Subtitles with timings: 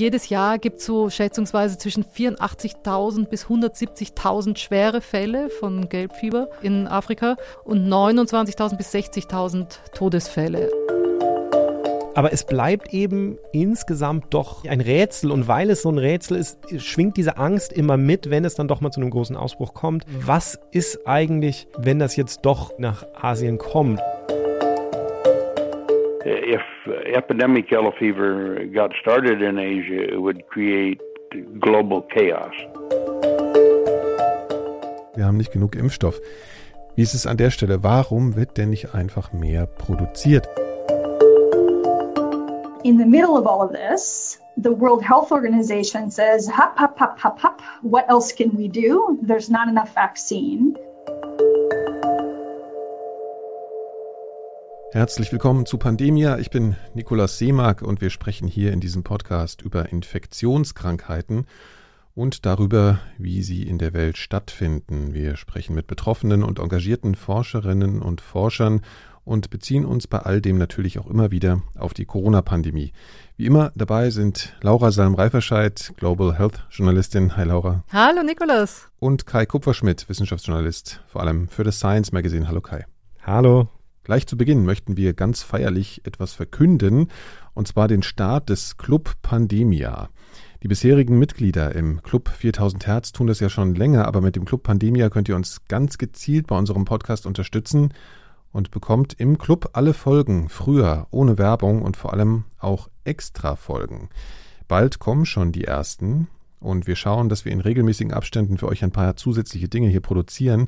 [0.00, 6.88] jedes Jahr gibt es so schätzungsweise zwischen 84.000 bis 170.000 schwere Fälle von Gelbfieber in
[6.88, 10.70] Afrika und 29.000 bis 60.000 Todesfälle.
[12.14, 15.30] Aber es bleibt eben insgesamt doch ein Rätsel.
[15.30, 18.66] Und weil es so ein Rätsel ist, schwingt diese Angst immer mit, wenn es dann
[18.66, 20.04] doch mal zu einem großen Ausbruch kommt.
[20.08, 24.00] Was ist eigentlich, wenn das jetzt doch nach Asien kommt?
[26.24, 26.60] If
[27.06, 31.00] epidemic yellow fever got started in Asia, it would create
[31.60, 32.52] global chaos.
[35.14, 36.20] Wir haben nicht genug Impfstoff.
[36.94, 37.82] Wie ist es an der Stelle?
[37.82, 40.46] Warum wird denn nicht einfach mehr produziert?
[42.84, 47.18] in the middle of all of this, the World Health Organization says, hop, hop, hop,
[47.18, 47.60] hop, hop.
[47.82, 49.18] What else can we do?
[49.22, 50.76] There's not enough vaccine.
[54.92, 56.38] Herzlich willkommen zu Pandemia.
[56.38, 61.46] Ich bin Nikolaus Seemark und wir sprechen hier in diesem Podcast über Infektionskrankheiten
[62.16, 65.14] und darüber, wie sie in der Welt stattfinden.
[65.14, 68.80] Wir sprechen mit betroffenen und engagierten Forscherinnen und Forschern
[69.22, 72.92] und beziehen uns bei all dem natürlich auch immer wieder auf die Corona-Pandemie.
[73.36, 77.36] Wie immer dabei sind Laura Salm-Reiferscheid, Global Health Journalistin.
[77.36, 77.84] Hi Laura.
[77.92, 78.88] Hallo Nikolas.
[78.98, 82.48] Und Kai Kupferschmidt, Wissenschaftsjournalist, vor allem für das Science Magazine.
[82.48, 82.86] Hallo Kai.
[83.22, 83.68] Hallo.
[84.10, 87.12] Gleich zu Beginn möchten wir ganz feierlich etwas verkünden,
[87.54, 90.08] und zwar den Start des Club Pandemia.
[90.64, 94.46] Die bisherigen Mitglieder im Club 4000 Hertz tun das ja schon länger, aber mit dem
[94.46, 97.94] Club Pandemia könnt ihr uns ganz gezielt bei unserem Podcast unterstützen
[98.50, 104.08] und bekommt im Club alle Folgen früher, ohne Werbung und vor allem auch extra Folgen.
[104.66, 106.26] Bald kommen schon die ersten
[106.58, 110.00] und wir schauen, dass wir in regelmäßigen Abständen für euch ein paar zusätzliche Dinge hier
[110.00, 110.66] produzieren,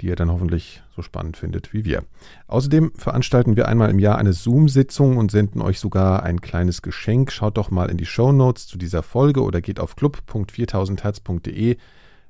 [0.00, 2.02] die ihr dann hoffentlich so spannend findet wie wir.
[2.48, 7.30] Außerdem veranstalten wir einmal im Jahr eine Zoom-Sitzung und senden euch sogar ein kleines Geschenk.
[7.30, 11.76] Schaut doch mal in die Show Notes zu dieser Folge oder geht auf club.4000herz.de.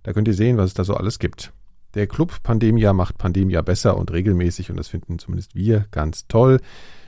[0.03, 1.53] Da könnt ihr sehen, was es da so alles gibt.
[1.95, 6.61] Der Club Pandemia macht Pandemia besser und regelmäßig und das finden zumindest wir ganz toll.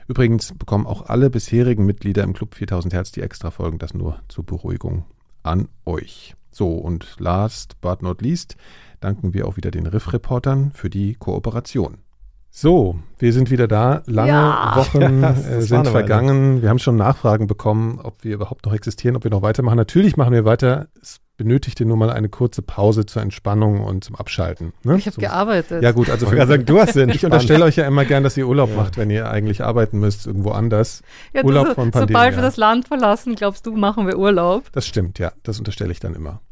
[0.09, 4.20] Übrigens bekommen auch alle bisherigen Mitglieder im Club 4000 Hertz die extra Folgen, das nur
[4.28, 5.04] zur Beruhigung
[5.43, 6.34] an euch.
[6.50, 8.56] So, und last but not least
[9.00, 11.99] danken wir auch wieder den Riff-Reportern für die Kooperation.
[12.53, 14.03] So, wir sind wieder da.
[14.06, 14.72] Lange ja.
[14.77, 16.62] Wochen ja, äh, sind vergangen.
[16.62, 19.77] Wir haben schon Nachfragen bekommen, ob wir überhaupt noch existieren, ob wir noch weitermachen.
[19.77, 20.88] Natürlich machen wir weiter.
[21.00, 24.74] Es benötigte nur mal eine kurze Pause zur Entspannung und zum Abschalten.
[24.82, 24.98] Ne?
[24.98, 25.22] Ich habe so.
[25.22, 25.82] gearbeitet.
[25.82, 28.46] Ja gut, also für, sagen, du hast Ich unterstelle euch ja immer gern, dass ihr
[28.46, 28.76] Urlaub ja.
[28.76, 31.00] macht, wenn ihr eigentlich arbeiten müsst, irgendwo anders.
[31.32, 32.12] Ja, Urlaub du, von Pandemie.
[32.12, 34.64] Sobald wir das Land verlassen, glaubst du, machen wir Urlaub.
[34.72, 35.32] Das stimmt, ja.
[35.44, 36.42] Das unterstelle ich dann immer.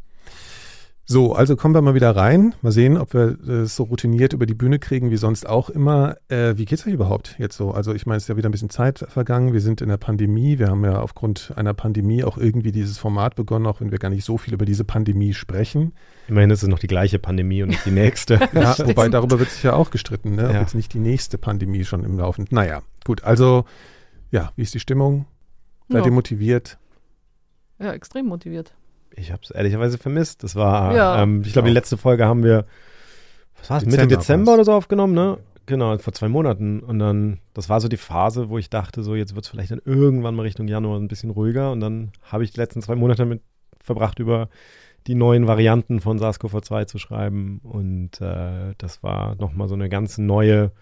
[1.10, 2.54] So, also kommen wir mal wieder rein.
[2.60, 6.18] Mal sehen, ob wir das so routiniert über die Bühne kriegen, wie sonst auch immer.
[6.28, 7.70] Äh, wie geht's euch überhaupt jetzt so?
[7.70, 9.54] Also ich meine, es ist ja wieder ein bisschen Zeit vergangen.
[9.54, 10.58] Wir sind in der Pandemie.
[10.58, 14.10] Wir haben ja aufgrund einer Pandemie auch irgendwie dieses Format begonnen, auch wenn wir gar
[14.10, 15.94] nicht so viel über diese Pandemie sprechen.
[16.28, 18.34] Immerhin ist es noch die gleiche Pandemie und nicht die nächste.
[18.52, 20.48] ja, wobei darüber wird sich ja auch gestritten, ne?
[20.48, 20.60] ob ja.
[20.60, 22.44] jetzt nicht die nächste Pandemie schon im Laufen.
[22.50, 23.24] Naja, gut.
[23.24, 23.64] Also,
[24.30, 25.24] ja, wie ist die Stimmung?
[25.88, 26.04] Seid ja.
[26.04, 26.76] ihr motiviert?
[27.78, 28.74] Ja, extrem motiviert.
[29.16, 30.42] Ich habe es ehrlicherweise vermisst.
[30.44, 32.66] Das war, ja, ähm, ich glaube, die letzte Folge haben wir,
[33.58, 35.38] was war es, Mitte Dezember oder so aufgenommen, ne?
[35.66, 36.80] Genau, vor zwei Monaten.
[36.80, 39.70] Und dann, das war so die Phase, wo ich dachte, so jetzt wird es vielleicht
[39.70, 41.72] dann irgendwann mal Richtung Januar ein bisschen ruhiger.
[41.72, 43.42] Und dann habe ich die letzten zwei Monate damit
[43.78, 44.48] verbracht, über
[45.06, 47.60] die neuen Varianten von SARS-CoV-2 zu schreiben.
[47.62, 50.72] Und äh, das war nochmal so eine ganz neue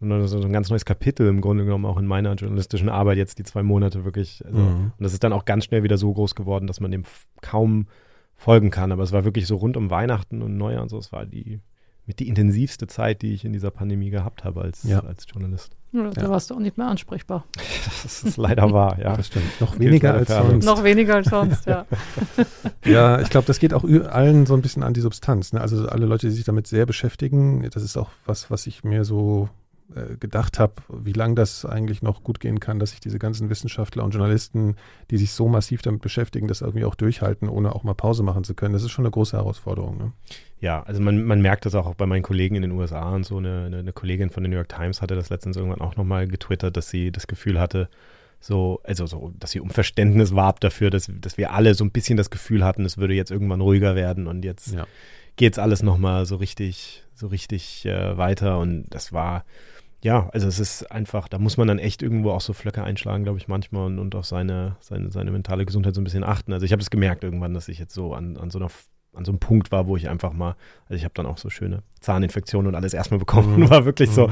[0.00, 3.38] sondern so ein ganz neues Kapitel im Grunde genommen auch in meiner journalistischen Arbeit jetzt
[3.38, 4.42] die zwei Monate wirklich.
[4.46, 4.92] Also, mhm.
[4.96, 7.04] Und das ist dann auch ganz schnell wieder so groß geworden, dass man dem
[7.42, 7.86] kaum
[8.34, 8.92] folgen kann.
[8.92, 10.98] Aber es war wirklich so rund um Weihnachten und Neujahr und so.
[10.98, 11.60] Es war die
[12.06, 14.98] mit die intensivste Zeit, die ich in dieser Pandemie gehabt habe als, ja.
[15.00, 15.76] als Journalist.
[15.92, 16.30] Ja, da ja.
[16.30, 17.44] warst du auch nicht mehr ansprechbar.
[18.02, 19.16] Das ist leider wahr, ja.
[19.16, 19.60] Das stimmt.
[19.60, 20.64] Noch weniger als sonst.
[20.64, 21.86] Noch weniger als sonst, ja.
[22.84, 25.52] ja, ich glaube, das geht auch allen so ein bisschen an die Substanz.
[25.52, 25.60] Ne?
[25.60, 29.04] Also alle Leute, die sich damit sehr beschäftigen, das ist auch was, was ich mir
[29.04, 29.48] so
[29.94, 33.50] äh, gedacht habe, wie lange das eigentlich noch gut gehen kann, dass sich diese ganzen
[33.50, 34.76] Wissenschaftler und Journalisten,
[35.10, 38.44] die sich so massiv damit beschäftigen, das irgendwie auch durchhalten, ohne auch mal Pause machen
[38.44, 38.72] zu können.
[38.72, 39.98] Das ist schon eine große Herausforderung.
[39.98, 40.12] Ne?
[40.60, 43.38] Ja, also man, man merkt das auch bei meinen Kollegen in den USA und so.
[43.38, 46.28] Eine, eine, eine Kollegin von der New York Times hatte das letztens irgendwann auch nochmal
[46.28, 47.88] getwittert, dass sie das Gefühl hatte,
[48.40, 51.90] so, also so, dass sie um Verständnis warb dafür, dass, dass wir alle so ein
[51.90, 54.86] bisschen das Gefühl hatten, es würde jetzt irgendwann ruhiger werden und jetzt ja.
[55.36, 58.58] geht es alles nochmal so richtig, so richtig äh, weiter.
[58.58, 59.44] Und das war,
[60.02, 63.24] ja, also es ist einfach, da muss man dann echt irgendwo auch so Flöcke einschlagen,
[63.24, 66.52] glaube ich, manchmal und, und auf seine, seine, seine mentale Gesundheit so ein bisschen achten.
[66.52, 68.70] Also ich habe es gemerkt irgendwann, dass ich jetzt so an, an so einer
[69.12, 70.54] an so einem Punkt war, wo ich einfach mal,
[70.84, 73.62] also ich habe dann auch so schöne Zahninfektionen und alles erstmal bekommen mhm.
[73.62, 74.28] und war wirklich so,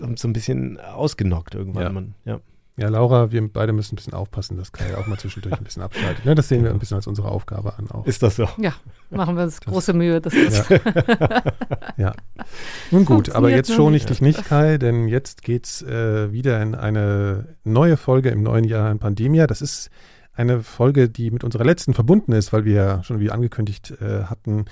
[0.00, 0.16] mhm.
[0.16, 1.82] so ein bisschen ausgenockt irgendwann.
[1.82, 1.92] Ja.
[1.92, 2.40] Man, ja.
[2.78, 5.82] Ja, Laura, wir beide müssen ein bisschen aufpassen, dass Kai auch mal zwischendurch ein bisschen
[5.82, 6.26] abschaltet.
[6.26, 8.06] Ne, das sehen wir ein bisschen als unsere Aufgabe an auch.
[8.06, 8.46] Ist das so?
[8.58, 8.74] Ja,
[9.08, 10.20] machen wir uns große Mühe.
[10.20, 10.78] Das ist ja.
[11.96, 12.12] ja.
[12.90, 16.74] Nun gut, aber jetzt schone ich dich nicht, Kai, denn jetzt geht's äh, wieder in
[16.74, 19.46] eine neue Folge im neuen Jahr in Pandemia.
[19.46, 19.88] Das ist
[20.34, 24.24] eine Folge, die mit unserer letzten verbunden ist, weil wir ja schon wie angekündigt äh,
[24.24, 24.66] hatten,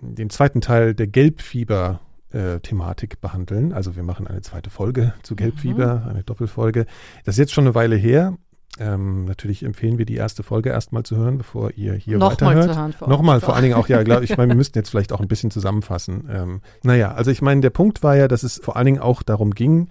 [0.00, 2.00] den zweiten Teil der Gelbfieber
[2.32, 3.72] äh, Thematik behandeln.
[3.72, 6.08] Also wir machen eine zweite Folge zu Gelbfieber, mhm.
[6.08, 6.86] eine Doppelfolge.
[7.24, 8.36] Das ist jetzt schon eine Weile her.
[8.78, 13.08] Ähm, natürlich empfehlen wir die erste Folge erstmal zu hören, bevor ihr hier Nochmal weiterhört.
[13.08, 15.28] Nochmal, vor allen Dingen auch, ja, glaub, ich meine, wir müssten jetzt vielleicht auch ein
[15.28, 16.28] bisschen zusammenfassen.
[16.30, 19.22] Ähm, naja, also ich meine, der Punkt war ja, dass es vor allen Dingen auch
[19.22, 19.88] darum ging,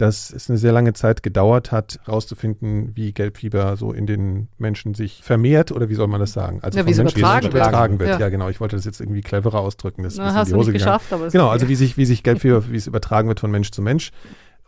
[0.00, 4.94] dass es eine sehr lange Zeit gedauert hat, herauszufinden, wie Gelbfieber so in den Menschen
[4.94, 6.60] sich vermehrt oder wie soll man das sagen?
[6.62, 8.08] Also ja, wie es übertragen, übertragen wird.
[8.08, 8.18] Ja.
[8.18, 8.28] ja.
[8.30, 8.48] genau.
[8.48, 10.02] Ich wollte das jetzt irgendwie cleverer ausdrücken.
[10.02, 12.76] Das Na, hast du nicht geschafft, aber Genau, also wie sich, wie sich Gelbfieber, wie
[12.76, 14.10] es übertragen wird von Mensch zu Mensch.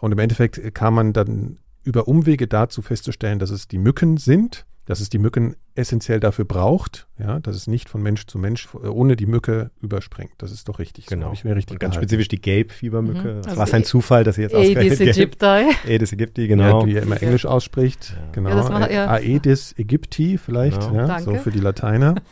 [0.01, 4.67] Und im Endeffekt kam man dann über Umwege dazu festzustellen, dass es die Mücken sind
[4.85, 8.69] dass es die Mücken essentiell dafür braucht, ja, dass es nicht von Mensch zu Mensch
[8.75, 10.33] äh, ohne die Mücke überspringt.
[10.39, 11.07] Das ist doch richtig.
[11.07, 11.29] Genau.
[11.29, 12.09] So ich mir richtig Und ganz gehalten.
[12.09, 13.35] spezifisch die Gelbfiebermücke.
[13.35, 13.43] Mhm.
[13.45, 15.47] Also war es ein Zufall, dass sie jetzt Aedes aegypti.
[15.89, 16.81] Aedes aegypti, genau.
[16.81, 18.15] Ja, wie er immer Englisch ausspricht.
[18.17, 18.33] Ja.
[18.33, 18.51] Genau.
[18.51, 19.11] Ja, war, ja.
[19.11, 21.09] Aedes aegypti vielleicht, genau.
[21.09, 22.17] ja, so für die Lateiner.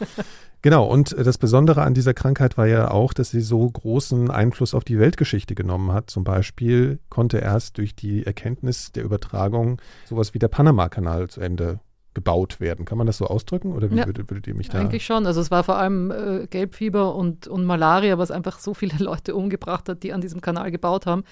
[0.62, 4.30] Genau, und äh, das Besondere an dieser Krankheit war ja auch, dass sie so großen
[4.30, 6.10] Einfluss auf die Weltgeschichte genommen hat.
[6.10, 11.80] Zum Beispiel konnte erst durch die Erkenntnis der Übertragung sowas wie der Panama-Kanal zu Ende
[12.12, 12.84] gebaut werden.
[12.84, 14.80] Kann man das so ausdrücken oder wie ja, würdet, würdet, ihr mich da?
[14.80, 15.26] Eigentlich schon.
[15.26, 19.36] Also es war vor allem äh, Gelbfieber und, und Malaria, was einfach so viele Leute
[19.36, 21.22] umgebracht hat, die an diesem Kanal gebaut haben,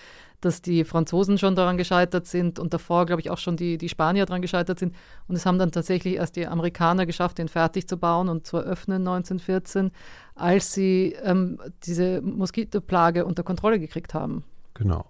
[0.40, 3.88] dass die Franzosen schon daran gescheitert sind und davor, glaube ich, auch schon die, die
[3.88, 4.94] Spanier daran gescheitert sind.
[5.26, 8.58] Und es haben dann tatsächlich erst die Amerikaner geschafft, den fertig zu bauen und zu
[8.58, 9.90] eröffnen 1914,
[10.36, 14.44] als sie ähm, diese Moskitoplage unter Kontrolle gekriegt haben.
[14.74, 15.06] Genau.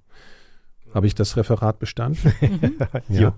[0.94, 2.32] Habe ich das Referat bestanden?
[2.40, 2.74] Mhm.
[3.08, 3.34] ja.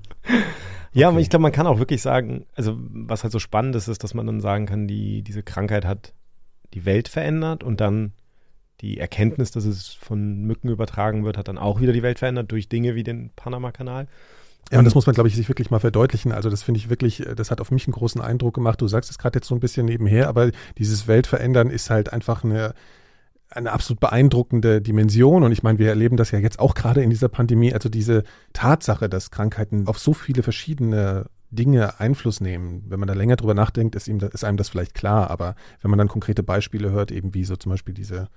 [0.92, 1.14] Ja, okay.
[1.14, 4.02] aber ich glaube, man kann auch wirklich sagen, also was halt so spannend ist, ist,
[4.02, 6.14] dass man dann sagen kann, die, diese Krankheit hat
[6.74, 8.12] die Welt verändert und dann
[8.80, 12.50] die Erkenntnis, dass es von Mücken übertragen wird, hat dann auch wieder die Welt verändert
[12.50, 14.08] durch Dinge wie den Panama-Kanal.
[14.70, 16.32] Ja, und das muss man, glaube ich, sich wirklich mal verdeutlichen.
[16.32, 18.80] Also das finde ich wirklich, das hat auf mich einen großen Eindruck gemacht.
[18.80, 22.44] Du sagst es gerade jetzt so ein bisschen nebenher, aber dieses Weltverändern ist halt einfach
[22.44, 22.74] eine,
[23.50, 25.42] eine absolut beeindruckende Dimension.
[25.42, 27.72] Und ich meine, wir erleben das ja jetzt auch gerade in dieser Pandemie.
[27.72, 32.84] Also diese Tatsache, dass Krankheiten auf so viele verschiedene Dinge Einfluss nehmen.
[32.86, 35.30] Wenn man da länger drüber nachdenkt, ist, ihm, ist einem das vielleicht klar.
[35.30, 38.28] Aber wenn man dann konkrete Beispiele hört, eben wie so zum Beispiel diese,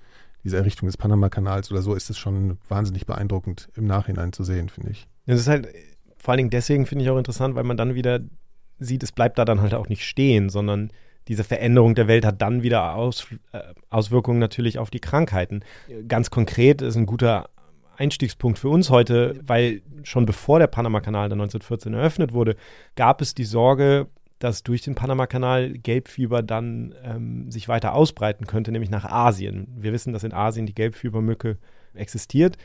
[0.42, 4.68] diese Errichtung des Panama-Kanals oder so, ist es schon wahnsinnig beeindruckend im Nachhinein zu sehen,
[4.68, 5.06] finde ich.
[5.26, 5.68] Das ist halt
[6.24, 8.20] vor allen Dingen deswegen finde ich auch interessant, weil man dann wieder
[8.78, 10.90] sieht, es bleibt da dann halt auch nicht stehen, sondern
[11.28, 13.60] diese Veränderung der Welt hat dann wieder Aus, äh,
[13.90, 15.62] Auswirkungen natürlich auf die Krankheiten.
[16.08, 17.48] Ganz konkret ist ein guter
[17.96, 22.56] Einstiegspunkt für uns heute, weil schon bevor der Panama-Kanal dann 1914 eröffnet wurde,
[22.96, 28.72] gab es die Sorge, dass durch den Panama-Kanal Gelbfieber dann ähm, sich weiter ausbreiten könnte,
[28.72, 29.68] nämlich nach Asien.
[29.76, 31.56] Wir wissen, dass in Asien die Gelbfiebermücke
[31.94, 32.58] existiert,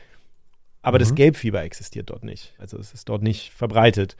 [0.82, 1.00] aber mhm.
[1.00, 2.54] das Gelbfieber existiert dort nicht.
[2.58, 4.16] Also es ist dort nicht verbreitet.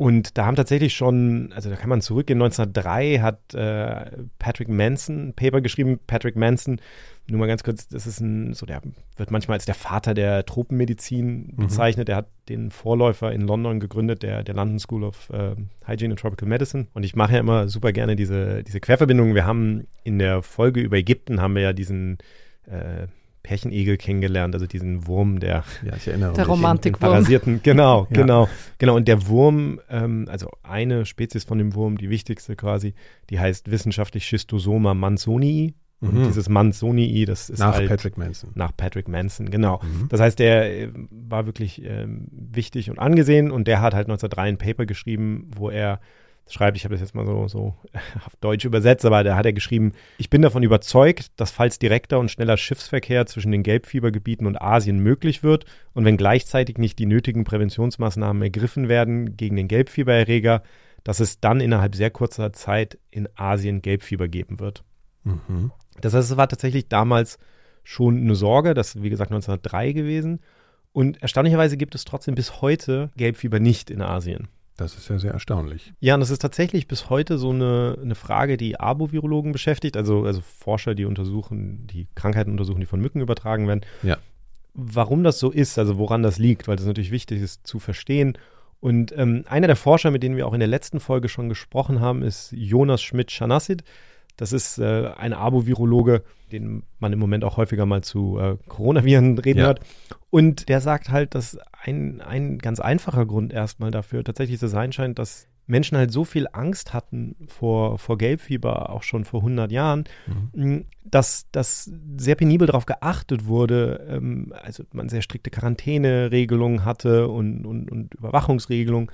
[0.00, 5.28] Und da haben tatsächlich schon, also da kann man zurückgehen, 1903 hat äh, Patrick Manson
[5.28, 6.00] ein Paper geschrieben.
[6.06, 6.80] Patrick Manson,
[7.28, 8.80] nur mal ganz kurz, das ist ein, so der
[9.18, 11.56] wird manchmal als der Vater der Tropenmedizin mhm.
[11.56, 12.08] bezeichnet.
[12.08, 12.12] Mhm.
[12.12, 15.54] Er hat den Vorläufer in London gegründet, der, der London School of äh,
[15.84, 16.86] Hygiene and Tropical Medicine.
[16.94, 19.34] Und ich mache ja immer super gerne diese, diese Querverbindungen.
[19.34, 22.16] Wir haben in der Folge über Ägypten haben wir ja diesen
[22.64, 23.06] äh,
[23.42, 27.12] Pärchenigel kennengelernt, also diesen Wurm, der, ja, ich erinnere der Romantikwurm.
[27.12, 28.20] Parasiten, genau, ja.
[28.20, 28.96] genau, genau.
[28.96, 32.94] Und der Wurm, ähm, also eine Spezies von dem Wurm, die wichtigste quasi,
[33.30, 35.74] die heißt wissenschaftlich Schistosoma mansonii.
[36.02, 36.24] Und mhm.
[36.28, 38.52] dieses Manzonii, das ist nach halt, Patrick Manson.
[38.54, 39.80] Nach Patrick Manson, genau.
[39.82, 40.08] Mhm.
[40.08, 44.42] Das heißt, der äh, war wirklich äh, wichtig und angesehen und der hat halt 1903
[44.42, 46.00] ein Paper geschrieben, wo er
[46.52, 47.74] schreibt, ich habe das jetzt mal so, so
[48.26, 52.18] auf Deutsch übersetzt, aber da hat er geschrieben, ich bin davon überzeugt, dass falls direkter
[52.18, 57.06] und schneller Schiffsverkehr zwischen den Gelbfiebergebieten und Asien möglich wird und wenn gleichzeitig nicht die
[57.06, 60.62] nötigen Präventionsmaßnahmen ergriffen werden gegen den Gelbfiebererreger,
[61.04, 64.84] dass es dann innerhalb sehr kurzer Zeit in Asien Gelbfieber geben wird.
[65.24, 65.72] Mhm.
[66.00, 67.38] Das heißt, es war tatsächlich damals
[67.82, 70.40] schon eine Sorge, das ist wie gesagt 1903 gewesen.
[70.92, 74.48] Und erstaunlicherweise gibt es trotzdem bis heute Gelbfieber nicht in Asien.
[74.80, 75.92] Das ist ja sehr erstaunlich.
[76.00, 80.24] Ja, und das ist tatsächlich bis heute so eine, eine Frage, die Arbovirologen beschäftigt, also,
[80.24, 83.82] also Forscher, die untersuchen, die Krankheiten untersuchen, die von Mücken übertragen werden.
[84.02, 84.16] Ja.
[84.72, 88.38] Warum das so ist, also woran das liegt, weil das natürlich wichtig ist zu verstehen.
[88.80, 92.00] Und ähm, einer der Forscher, mit denen wir auch in der letzten Folge schon gesprochen
[92.00, 93.84] haben, ist Jonas Schmidt-Schanassid.
[94.40, 99.38] Das ist äh, ein Abo-Virologe, den man im Moment auch häufiger mal zu äh, Coronaviren
[99.38, 99.66] reden ja.
[99.66, 99.80] hört.
[100.30, 104.92] Und der sagt halt, dass ein, ein ganz einfacher Grund erstmal dafür tatsächlich zu sein
[104.92, 109.70] scheint, dass Menschen halt so viel Angst hatten vor, vor Gelbfieber, auch schon vor 100
[109.70, 110.04] Jahren,
[110.54, 110.86] mhm.
[111.04, 117.66] dass, dass sehr penibel darauf geachtet wurde, ähm, also man sehr strikte Quarantäneregelungen hatte und,
[117.66, 119.10] und, und Überwachungsregelungen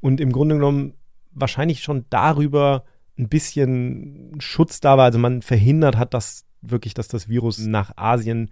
[0.00, 0.94] und im Grunde genommen
[1.32, 2.84] wahrscheinlich schon darüber
[3.20, 7.96] ein bisschen Schutz da war, also man verhindert hat, dass wirklich, dass das Virus nach
[7.96, 8.50] Asien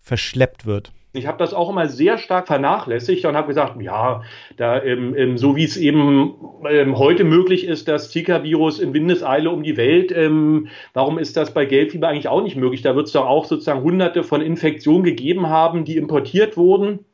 [0.00, 0.92] verschleppt wird.
[1.12, 4.22] Ich habe das auch immer sehr stark vernachlässigt und habe gesagt, ja,
[4.58, 6.34] da ähm, ähm, so wie es eben
[6.68, 11.54] ähm, heute möglich ist, das Zika-Virus in Windeseile um die Welt, ähm, warum ist das
[11.54, 12.82] bei Gelbfieber eigentlich auch nicht möglich?
[12.82, 17.06] Da wird es doch auch sozusagen hunderte von Infektionen gegeben haben, die importiert wurden.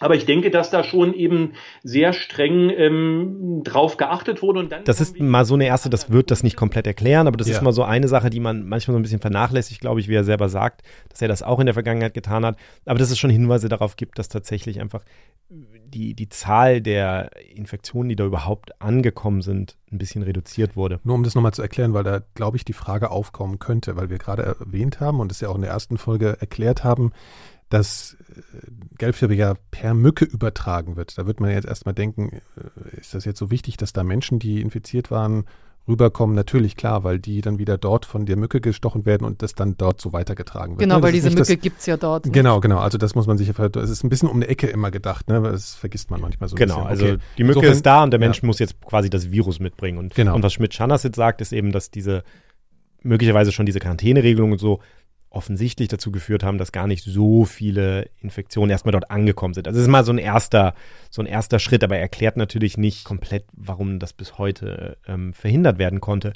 [0.00, 1.52] Aber ich denke, dass da schon eben
[1.84, 4.58] sehr streng ähm, drauf geachtet wurde.
[4.58, 7.36] Und dann das ist mal so eine erste, das wird das nicht komplett erklären, aber
[7.36, 7.54] das ja.
[7.54, 10.14] ist mal so eine Sache, die man manchmal so ein bisschen vernachlässigt, glaube ich, wie
[10.14, 12.56] er selber sagt, dass er das auch in der Vergangenheit getan hat.
[12.86, 15.04] Aber dass es schon Hinweise darauf gibt, dass tatsächlich einfach
[15.48, 20.98] die, die Zahl der Infektionen, die da überhaupt angekommen sind, ein bisschen reduziert wurde.
[21.04, 24.10] Nur um das nochmal zu erklären, weil da, glaube ich, die Frage aufkommen könnte, weil
[24.10, 27.12] wir gerade erwähnt haben und es ja auch in der ersten Folge erklärt haben,
[27.68, 28.16] dass
[28.98, 31.16] Gelbfieber ja per Mücke übertragen wird.
[31.18, 34.38] Da wird man jetzt erstmal denken, äh, ist das jetzt so wichtig, dass da Menschen,
[34.38, 35.44] die infiziert waren,
[35.86, 36.34] rüberkommen?
[36.34, 39.76] Natürlich, klar, weil die dann wieder dort von der Mücke gestochen werden und das dann
[39.76, 40.80] dort so weitergetragen wird.
[40.80, 41.02] Genau, ne?
[41.02, 42.26] weil diese Mücke gibt es ja dort.
[42.26, 42.32] Ne?
[42.32, 42.78] Genau, genau.
[42.78, 45.42] Also das muss man sich, es ist ein bisschen um eine Ecke immer gedacht, ne?
[45.42, 46.98] das vergisst man manchmal so ein genau, bisschen.
[46.98, 48.46] Genau, also die Mücke Insofern, ist da und der Mensch ja.
[48.46, 49.98] muss jetzt quasi das Virus mitbringen.
[49.98, 50.34] Und, genau.
[50.34, 52.24] und was Schmidt-Schannas jetzt sagt, ist eben, dass diese
[53.02, 54.80] möglicherweise schon diese Quarantäneregelung und so
[55.34, 59.66] offensichtlich dazu geführt haben, dass gar nicht so viele Infektionen erstmal dort angekommen sind.
[59.66, 60.74] Also es ist mal so ein erster,
[61.10, 65.32] so ein erster Schritt, aber er erklärt natürlich nicht komplett, warum das bis heute ähm,
[65.32, 66.32] verhindert werden konnte.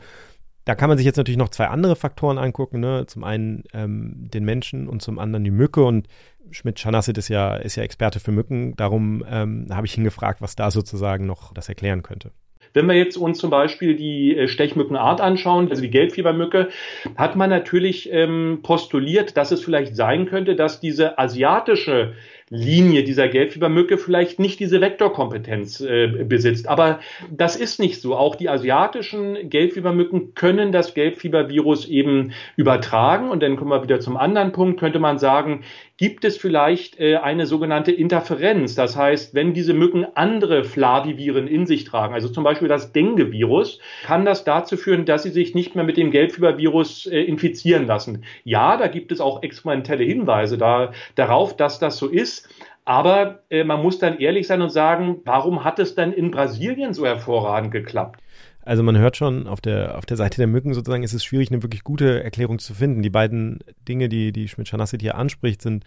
[0.65, 2.81] Da kann man sich jetzt natürlich noch zwei andere Faktoren angucken.
[2.81, 3.07] Ne?
[3.07, 5.83] Zum einen ähm, den Menschen und zum anderen die Mücke.
[5.83, 6.09] Und
[6.51, 8.77] Schmidt-Schanassit ist ja, ist ja Experte für Mücken.
[8.77, 12.33] Darum ähm, habe ich ihn gefragt, was da sozusagen noch das erklären könnte.
[12.75, 16.69] Wenn wir jetzt uns zum Beispiel die äh, Stechmückenart anschauen, also die Gelbfiebermücke,
[17.17, 22.15] hat man natürlich ähm, postuliert, dass es vielleicht sein könnte, dass diese asiatische
[22.51, 26.69] Linie dieser Gelbfiebermücke vielleicht nicht diese Vektorkompetenz äh, besitzt.
[26.69, 28.17] Aber das ist nicht so.
[28.17, 33.29] Auch die asiatischen Gelbfiebermücken können das Gelbfiebervirus eben übertragen.
[33.29, 35.63] Und dann kommen wir wieder zum anderen Punkt, könnte man sagen,
[35.99, 38.75] gibt es vielleicht äh, eine sogenannte Interferenz.
[38.77, 43.81] Das heißt, wenn diese Mücken andere Flaviviren in sich tragen, also zum Beispiel das Dengue-Virus,
[44.05, 48.25] kann das dazu führen, dass sie sich nicht mehr mit dem Gelbfiebervirus äh, infizieren lassen.
[48.45, 52.49] Ja, da gibt es auch experimentelle Hinweise da, darauf, dass das so ist.
[52.85, 56.95] Aber äh, man muss dann ehrlich sein und sagen, warum hat es dann in Brasilien
[56.95, 58.21] so hervorragend geklappt?
[58.69, 61.51] Also man hört schon, auf der, auf der Seite der Mücken sozusagen ist es schwierig,
[61.51, 63.01] eine wirklich gute Erklärung zu finden.
[63.01, 65.85] Die beiden Dinge, die, die Schmidt-Schanassit hier anspricht, sind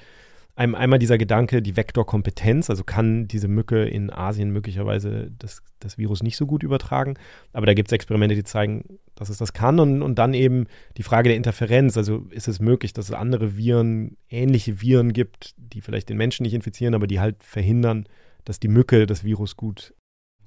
[0.55, 5.99] einem, einmal dieser Gedanke, die Vektorkompetenz, also kann diese Mücke in Asien möglicherweise das, das
[5.99, 7.19] Virus nicht so gut übertragen.
[7.53, 9.79] Aber da gibt es Experimente, die zeigen, dass es das kann.
[9.79, 10.65] Und, und dann eben
[10.97, 15.53] die Frage der Interferenz, also ist es möglich, dass es andere Viren, ähnliche Viren gibt,
[15.55, 18.07] die vielleicht den Menschen nicht infizieren, aber die halt verhindern,
[18.43, 19.93] dass die Mücke das Virus gut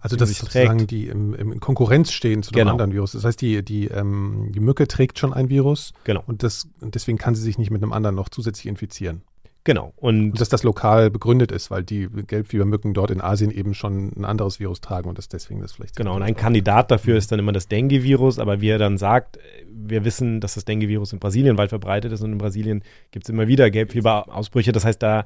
[0.04, 2.72] also dass sozusagen die im, im Konkurrenz stehen zu einem genau.
[2.72, 3.12] anderen Virus.
[3.12, 6.22] Das heißt, die, die, ähm, die Mücke trägt schon ein Virus genau.
[6.26, 9.22] und, das, und deswegen kann sie sich nicht mit einem anderen noch zusätzlich infizieren.
[9.64, 9.94] Genau.
[9.96, 14.12] Und, und, dass das lokal begründet ist, weil die Gelbfiebermücken dort in Asien eben schon
[14.14, 15.96] ein anderes Virus tragen und das deswegen das vielleicht.
[15.96, 19.38] Genau, und ein Kandidat dafür ist dann immer das Dengue-Virus, aber wie er dann sagt,
[19.72, 23.30] wir wissen, dass das Dengue-Virus in Brasilien weit verbreitet ist und in Brasilien gibt es
[23.30, 24.72] immer wieder Gelbfieberausbrüche.
[24.72, 25.24] Das heißt, da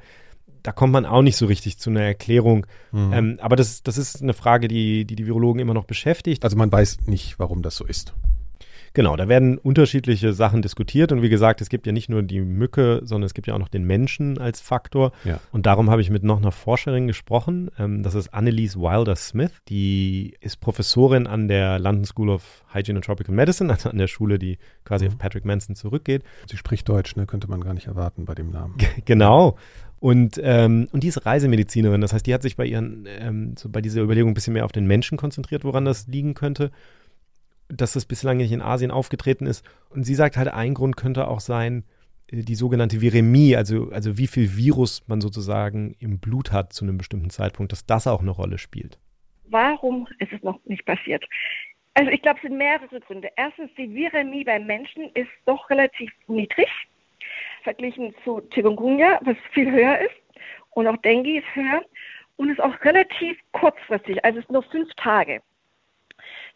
[0.68, 2.66] da kommt man auch nicht so richtig zu einer Erklärung.
[2.92, 3.12] Mhm.
[3.14, 6.44] Ähm, aber das, das ist eine Frage, die, die die Virologen immer noch beschäftigt.
[6.44, 8.12] Also man weiß nicht, warum das so ist.
[8.92, 12.40] Genau, da werden unterschiedliche Sachen diskutiert und wie gesagt, es gibt ja nicht nur die
[12.40, 15.12] Mücke, sondern es gibt ja auch noch den Menschen als Faktor.
[15.24, 15.40] Ja.
[15.52, 17.70] Und darum habe ich mit noch einer Forscherin gesprochen.
[17.78, 19.52] Ähm, das ist Anneliese Wilder-Smith.
[19.70, 24.06] Die ist Professorin an der London School of Hygiene and Tropical Medicine, also an der
[24.06, 25.12] Schule, die quasi mhm.
[25.12, 26.24] auf Patrick Manson zurückgeht.
[26.50, 27.24] Sie spricht Deutsch, ne?
[27.24, 28.76] Könnte man gar nicht erwarten bei dem Namen.
[29.06, 29.56] genau.
[30.00, 32.00] Und, ähm, und die ist Reisemedizinerin.
[32.00, 34.64] Das heißt, die hat sich bei ihren, ähm, so bei dieser Überlegung ein bisschen mehr
[34.64, 36.70] auf den Menschen konzentriert, woran das liegen könnte.
[37.68, 39.64] Dass das bislang nicht in Asien aufgetreten ist.
[39.90, 41.84] Und sie sagt halt, ein Grund könnte auch sein,
[42.28, 46.84] äh, die sogenannte Viremie, also, also wie viel Virus man sozusagen im Blut hat zu
[46.84, 48.98] einem bestimmten Zeitpunkt, dass das auch eine Rolle spielt.
[49.50, 51.24] Warum ist es noch nicht passiert?
[51.94, 53.28] Also ich glaube, es sind mehrere Gründe.
[53.36, 56.68] Erstens, die Viremie beim Menschen ist doch relativ niedrig
[57.68, 60.16] verglichen zu Chikungunya, was viel höher ist.
[60.70, 61.82] Und auch Dengue ist höher
[62.36, 65.42] und ist auch relativ kurzfristig, also es ist nur fünf Tage.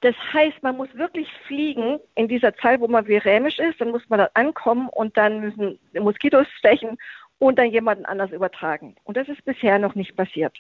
[0.00, 4.08] Das heißt, man muss wirklich fliegen in dieser Zeit, wo man viremisch ist, dann muss
[4.08, 6.96] man da ankommen und dann müssen Moskitos stechen
[7.38, 8.96] und dann jemanden anders übertragen.
[9.04, 10.56] Und das ist bisher noch nicht passiert.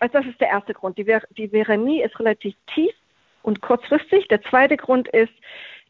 [0.00, 0.98] Also das ist der erste Grund.
[0.98, 2.94] Die, Vir die Viremie ist relativ tief
[3.42, 4.26] und kurzfristig.
[4.28, 5.34] Der zweite Grund ist,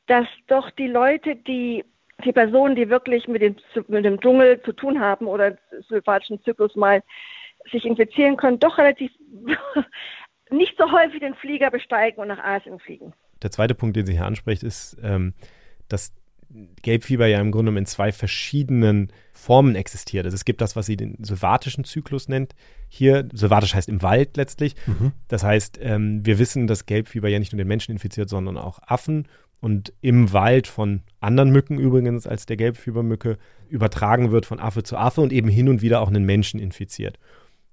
[0.08, 1.84] dass doch die Leute, die
[2.24, 3.56] die Personen, die wirklich mit dem,
[3.88, 5.56] mit dem Dschungel zu tun haben oder
[5.88, 7.02] sylvatischen Zyklus mal
[7.70, 9.10] sich infizieren können, doch relativ
[10.50, 13.12] nicht so häufig den Flieger besteigen und nach Asien fliegen.
[13.42, 15.34] Der zweite Punkt, den Sie hier anspricht, ist, ähm,
[15.88, 16.12] dass
[16.82, 20.24] Gelbfieber ja im Grunde in zwei verschiedenen Formen existiert.
[20.24, 22.54] Also es gibt das, was sie den sylvatischen Zyklus nennt.
[22.88, 24.76] Hier, sylvatisch heißt im Wald letztlich.
[24.86, 25.12] Mhm.
[25.26, 28.78] Das heißt, ähm, wir wissen, dass Gelbfieber ja nicht nur den Menschen infiziert, sondern auch
[28.86, 29.26] Affen
[29.64, 33.38] und im Wald von anderen Mücken übrigens als der Gelbfiebermücke
[33.70, 37.18] übertragen wird von Affe zu Affe und eben hin und wieder auch einen Menschen infiziert.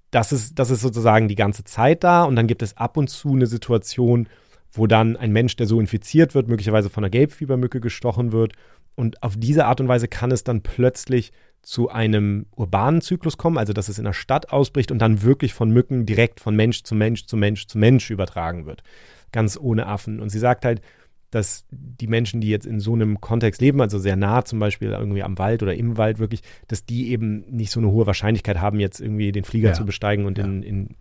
[0.10, 3.10] Das ist, das ist sozusagen die ganze Zeit da und dann gibt es ab und
[3.10, 4.30] zu eine Situation,
[4.72, 8.54] wo dann ein Mensch, der so infiziert wird, möglicherweise von einer Gelbfiebermücke gestochen wird.
[8.96, 13.58] Und auf diese Art und Weise kann es dann plötzlich zu einem urbanen Zyklus kommen,
[13.58, 16.84] also dass es in der Stadt ausbricht und dann wirklich von Mücken direkt von Mensch
[16.84, 18.82] zu Mensch zu Mensch zu Mensch übertragen wird.
[19.34, 20.22] Ganz ohne Affen.
[20.22, 20.82] Und sie sagt halt,
[21.32, 24.92] dass die Menschen, die jetzt in so einem Kontext leben, also sehr nah zum Beispiel
[24.92, 28.60] irgendwie am Wald oder im Wald wirklich, dass die eben nicht so eine hohe Wahrscheinlichkeit
[28.60, 29.74] haben, jetzt irgendwie den Flieger ja.
[29.74, 30.46] zu besteigen und ja.
[30.46, 30.96] in, in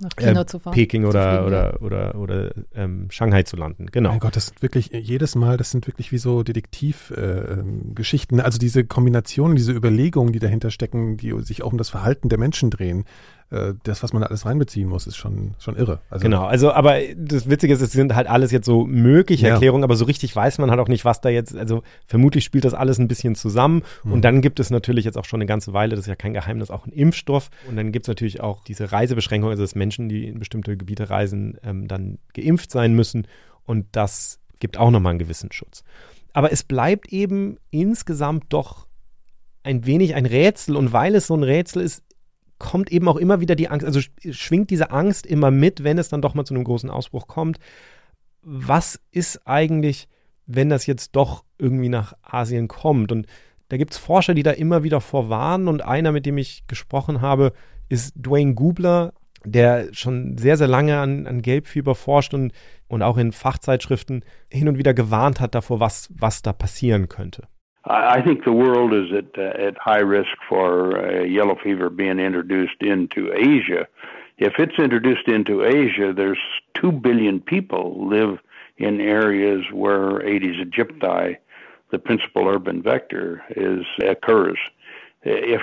[0.00, 0.74] nach China äh, zu fahren.
[0.74, 1.80] Peking oder, fliegen, oder, ja.
[1.80, 3.86] oder, oder, oder ähm, Shanghai zu landen.
[3.86, 4.10] Genau.
[4.10, 8.38] Mein Gott, das sind wirklich jedes Mal, das sind wirklich wie so Detektivgeschichten.
[8.38, 12.28] Äh, also diese Kombinationen, diese Überlegungen, die dahinter stecken, die sich auch um das Verhalten
[12.28, 13.06] der Menschen drehen.
[13.50, 16.00] Äh, das, was man da alles reinbeziehen muss, ist schon, schon irre.
[16.10, 19.54] Also genau, also aber das Witzige ist, es sind halt alles jetzt so mögliche ja.
[19.54, 22.66] Erklärungen, aber so richtig weiß man halt auch nicht, was da jetzt, also vermutlich spielt
[22.66, 23.82] das alles ein bisschen zusammen.
[24.04, 24.12] Mhm.
[24.12, 26.34] Und dann gibt es natürlich jetzt auch schon eine ganze Weile, das ist ja kein
[26.34, 27.48] Geheimnis, auch einen Impfstoff.
[27.66, 31.08] Und dann gibt es natürlich auch diese Reisebeschränkung, also dass Menschen, die in bestimmte Gebiete
[31.08, 33.26] reisen, ähm, dann geimpft sein müssen.
[33.64, 35.84] Und das gibt auch nochmal einen gewissen Schutz.
[36.34, 38.86] Aber es bleibt eben insgesamt doch
[39.62, 40.76] ein wenig ein Rätsel.
[40.76, 42.02] Und weil es so ein Rätsel ist,
[42.58, 44.00] kommt eben auch immer wieder die Angst, also
[44.30, 47.58] schwingt diese Angst immer mit, wenn es dann doch mal zu einem großen Ausbruch kommt.
[48.42, 50.08] Was ist eigentlich,
[50.46, 53.12] wenn das jetzt doch irgendwie nach Asien kommt?
[53.12, 53.26] Und
[53.68, 55.68] da gibt es Forscher, die da immer wieder vorwarnen.
[55.68, 57.52] Und einer, mit dem ich gesprochen habe,
[57.88, 59.12] ist Dwayne Gubler,
[59.44, 62.52] der schon sehr, sehr lange an, an Gelbfieber forscht und,
[62.88, 67.46] und auch in Fachzeitschriften hin und wieder gewarnt hat davor, was, was da passieren könnte.
[67.88, 72.18] I think the world is at uh, at high risk for uh, yellow fever being
[72.18, 73.86] introduced into Asia.
[74.36, 76.38] If it's introduced into Asia, there's
[76.74, 78.38] two billion people live
[78.76, 81.36] in areas where Aedes aegypti,
[81.90, 84.58] the principal urban vector, is occurs.
[85.22, 85.62] If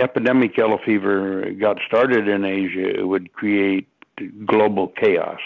[0.00, 3.88] epidemic yellow fever got started in Asia, it would create
[4.46, 5.40] global chaos.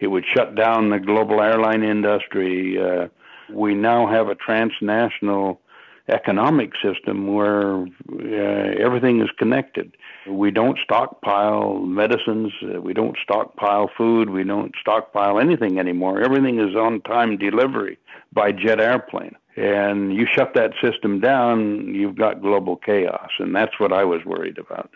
[0.00, 2.78] It would shut down the global airline industry.
[2.78, 3.08] Uh,
[3.52, 5.60] we now have a transnational
[6.08, 9.96] economic system where uh, everything is connected.
[10.28, 16.22] We don't stockpile medicines, uh, we don't stockpile food, we don't stockpile anything anymore.
[16.22, 17.98] Everything is on time delivery
[18.32, 19.36] by jet airplane.
[19.56, 23.30] And you shut that system down, you've got global chaos.
[23.38, 24.90] And that's what I was worried about.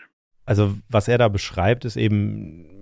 [0.45, 2.78] Also, was er da beschreibt, ist eben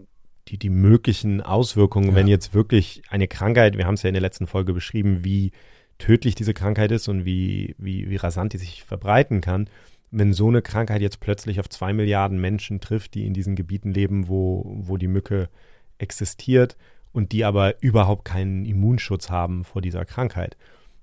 [0.50, 2.16] die, die möglichen Auswirkungen, ja.
[2.16, 5.52] wenn jetzt wirklich eine Krankheit, wir haben es ja in der letzten Folge beschrieben, wie
[5.98, 9.70] tödlich diese Krankheit ist und wie, wie, wie rasant die sich verbreiten kann,
[10.12, 13.92] wenn so eine Krankheit jetzt plötzlich auf zwei Milliarden Menschen trifft, die in diesen Gebieten
[13.92, 15.50] leben, wo, wo die Mücke
[15.98, 16.78] existiert
[17.12, 20.56] und die aber überhaupt keinen Immunschutz haben vor dieser Krankheit.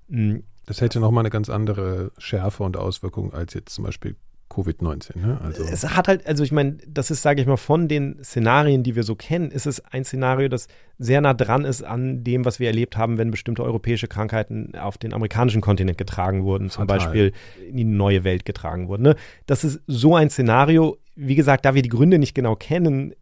[0.09, 0.43] Hm.
[0.65, 4.15] Das hätte nochmal eine ganz andere Schärfe und Auswirkung als jetzt zum Beispiel
[4.55, 5.17] Covid-19.
[5.17, 5.39] Ne?
[5.43, 5.63] Also.
[5.63, 8.95] Es hat halt, also ich meine, das ist, sage ich mal, von den Szenarien, die
[8.95, 12.59] wir so kennen, ist es ein Szenario, das sehr nah dran ist an dem, was
[12.59, 16.85] wir erlebt haben, wenn bestimmte europäische Krankheiten auf den amerikanischen Kontinent getragen wurden, zum.
[16.85, 17.33] Beispiel
[17.67, 19.01] in die neue Welt getragen wurden.
[19.01, 19.15] Ne?
[19.47, 23.13] Das ist so ein Szenario, wie gesagt, da wir die Gründe nicht genau kennen,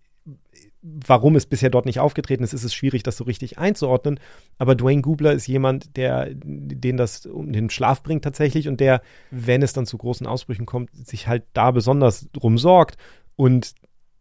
[0.84, 4.20] warum es bisher dort nicht aufgetreten ist, ist es schwierig, das so richtig einzuordnen.
[4.58, 9.02] Aber Dwayne Gubler ist jemand, der den das um den Schlaf bringt tatsächlich und der,
[9.32, 12.98] wenn es dann zu großen Ausbrüchen kommt, sich halt da besonders drum sorgt.
[13.36, 13.74] Und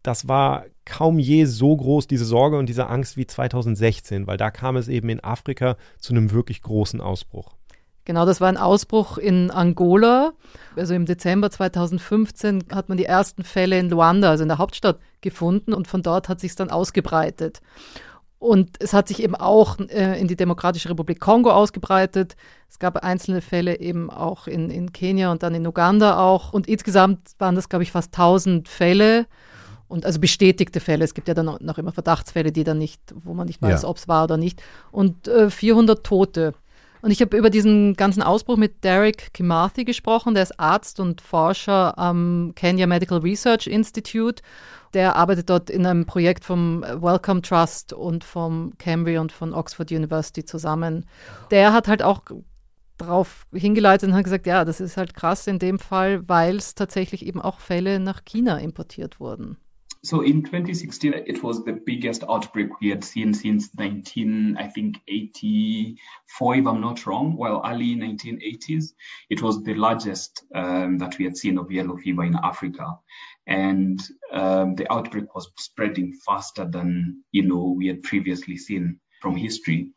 [0.03, 4.49] das war kaum je so groß, diese Sorge und diese Angst wie 2016, weil da
[4.51, 7.55] kam es eben in Afrika zu einem wirklich großen Ausbruch.
[8.05, 10.33] Genau, das war ein Ausbruch in Angola.
[10.75, 14.99] Also im Dezember 2015 hat man die ersten Fälle in Luanda, also in der Hauptstadt,
[15.21, 17.61] gefunden und von dort hat sich es dann ausgebreitet.
[18.43, 22.35] Und es hat sich eben auch äh, in die Demokratische Republik Kongo ausgebreitet.
[22.69, 26.51] Es gab einzelne Fälle eben auch in, in Kenia und dann in Uganda auch.
[26.51, 29.27] Und insgesamt waren das, glaube ich, fast 1000 Fälle.
[29.87, 31.05] Und also bestätigte Fälle.
[31.05, 33.87] Es gibt ja dann noch immer Verdachtsfälle, die dann nicht, wo man nicht weiß, ja.
[33.87, 34.61] ob es war oder nicht.
[34.91, 36.53] Und äh, 400 Tote.
[37.03, 40.35] Und ich habe über diesen ganzen Ausbruch mit Derek Kimathi gesprochen.
[40.35, 44.41] Der ist Arzt und Forscher am Kenya Medical Research Institute.
[44.93, 49.91] Der arbeitet dort in einem Projekt vom Wellcome Trust und vom Cambridge und von Oxford
[49.91, 51.05] University zusammen.
[51.51, 52.21] Der hat halt auch
[52.97, 56.73] darauf hingeleitet und hat gesagt, ja, das ist halt krass in dem Fall, weil es
[56.73, 59.57] tatsächlich eben auch Fälle nach China importiert wurden.
[60.05, 64.97] So in 2016, it was the biggest outbreak we had seen since 19, I think
[65.07, 67.37] 84, if I'm not wrong.
[67.37, 68.93] Well, early 1980s,
[69.29, 72.99] it was the largest um, that we had seen of yellow fever in Africa,
[73.47, 74.01] and
[74.33, 79.91] um, the outbreak was spreading faster than you know we had previously seen from history.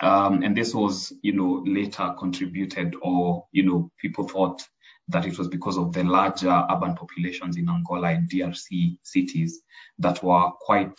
[0.00, 4.62] Um, and this was, you know, later contributed or, you know, people thought
[5.10, 9.62] that it was because of the larger urban populations in Angola and DRC cities
[9.98, 10.94] that were quite,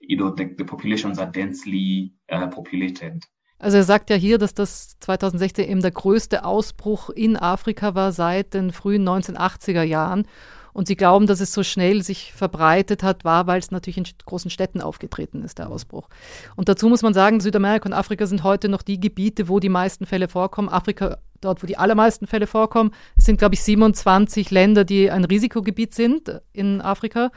[0.00, 3.22] you know, the, the populations are densely uh, populated.
[3.58, 8.12] Also er sagt ja hier, dass das 2016 eben der größte Ausbruch in Afrika war
[8.12, 10.26] seit den frühen 1980er Jahren.
[10.74, 14.06] Und sie glauben, dass es so schnell sich verbreitet hat, war, weil es natürlich in
[14.26, 16.08] großen Städten aufgetreten ist, der Ausbruch.
[16.56, 19.68] Und dazu muss man sagen, Südamerika und Afrika sind heute noch die Gebiete, wo die
[19.68, 20.68] meisten Fälle vorkommen.
[20.68, 22.92] Afrika dort, wo die allermeisten Fälle vorkommen.
[23.16, 27.30] Es sind, glaube ich, 27 Länder, die ein Risikogebiet sind in Afrika.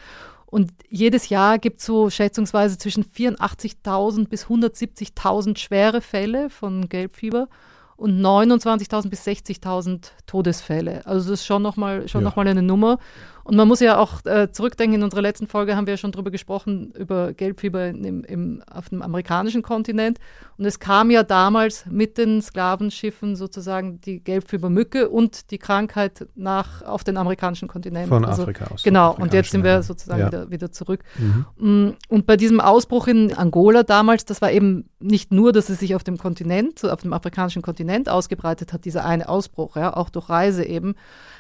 [0.45, 7.49] Und jedes Jahr gibt es so schätzungsweise zwischen 84.000 bis 170.000 schwere Fälle von Gelbfieber
[7.97, 11.05] und 29.000 bis 60.000 Todesfälle.
[11.05, 12.29] Also das ist schon nochmal schon ja.
[12.29, 12.99] noch eine Nummer.
[13.47, 16.11] Und man muss ja auch äh, zurückdenken, in unserer letzten Folge haben wir ja schon
[16.11, 20.19] darüber gesprochen, über Gelbfieber im, im, auf dem amerikanischen Kontinent.
[20.57, 26.81] Und es kam ja damals mit den Sklavenschiffen sozusagen die Gelbfiebermücke und die Krankheit nach,
[26.81, 28.09] auf den amerikanischen Kontinent.
[28.09, 28.83] Von also, Afrika aus.
[28.83, 30.27] Genau, und jetzt sind wir sozusagen ja.
[30.27, 31.05] wieder, wieder zurück.
[31.17, 31.45] Mhm.
[31.57, 35.79] Mm, und bei diesem Ausbruch in Angola damals, das war eben nicht nur, dass es
[35.79, 40.09] sich auf dem Kontinent, auf dem afrikanischen Kontinent ausgebreitet hat, dieser eine Ausbruch, ja, auch
[40.09, 40.95] durch Reise eben,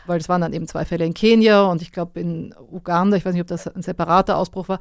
[0.05, 3.25] weil es waren dann eben zwei Fälle in Kenia und ich glaube in Uganda, ich
[3.25, 4.79] weiß nicht, ob das ein separater Ausbruch war,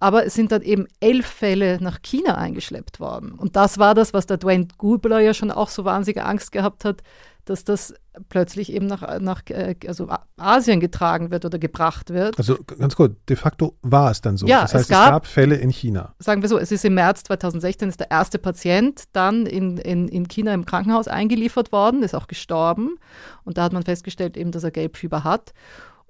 [0.00, 3.32] aber es sind dann eben elf Fälle nach China eingeschleppt worden.
[3.32, 6.84] Und das war das, was der Dwayne Gubler ja schon auch so wahnsinnige Angst gehabt
[6.84, 7.02] hat,
[7.44, 7.94] dass das
[8.28, 12.36] plötzlich eben nach, nach äh, also Asien getragen wird oder gebracht wird.
[12.36, 14.48] Also ganz kurz, de facto war es dann so.
[14.48, 16.14] Ja, das heißt, es gab, es gab, Fälle in China.
[16.18, 20.08] Sagen wir so, es ist im März 2016 ist der erste Patient dann in, in,
[20.08, 22.96] in China im Krankenhaus eingeliefert worden, ist auch gestorben.
[23.44, 25.52] Und da hat man festgestellt eben, dass er Gelbfieber hat.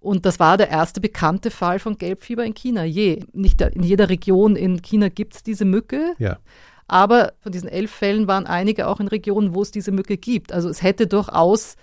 [0.06, 3.24] Und das war der erste bekannte Fall von Gelbfieber in China je.
[3.32, 6.14] Nicht in jeder Region in China gibt es diese Mücke.
[6.18, 6.38] Ja.
[6.86, 10.52] Aber von diesen elf Fällen waren einige auch in Regionen, wo es diese Mücke gibt.
[10.52, 11.74] Also es hätte durchaus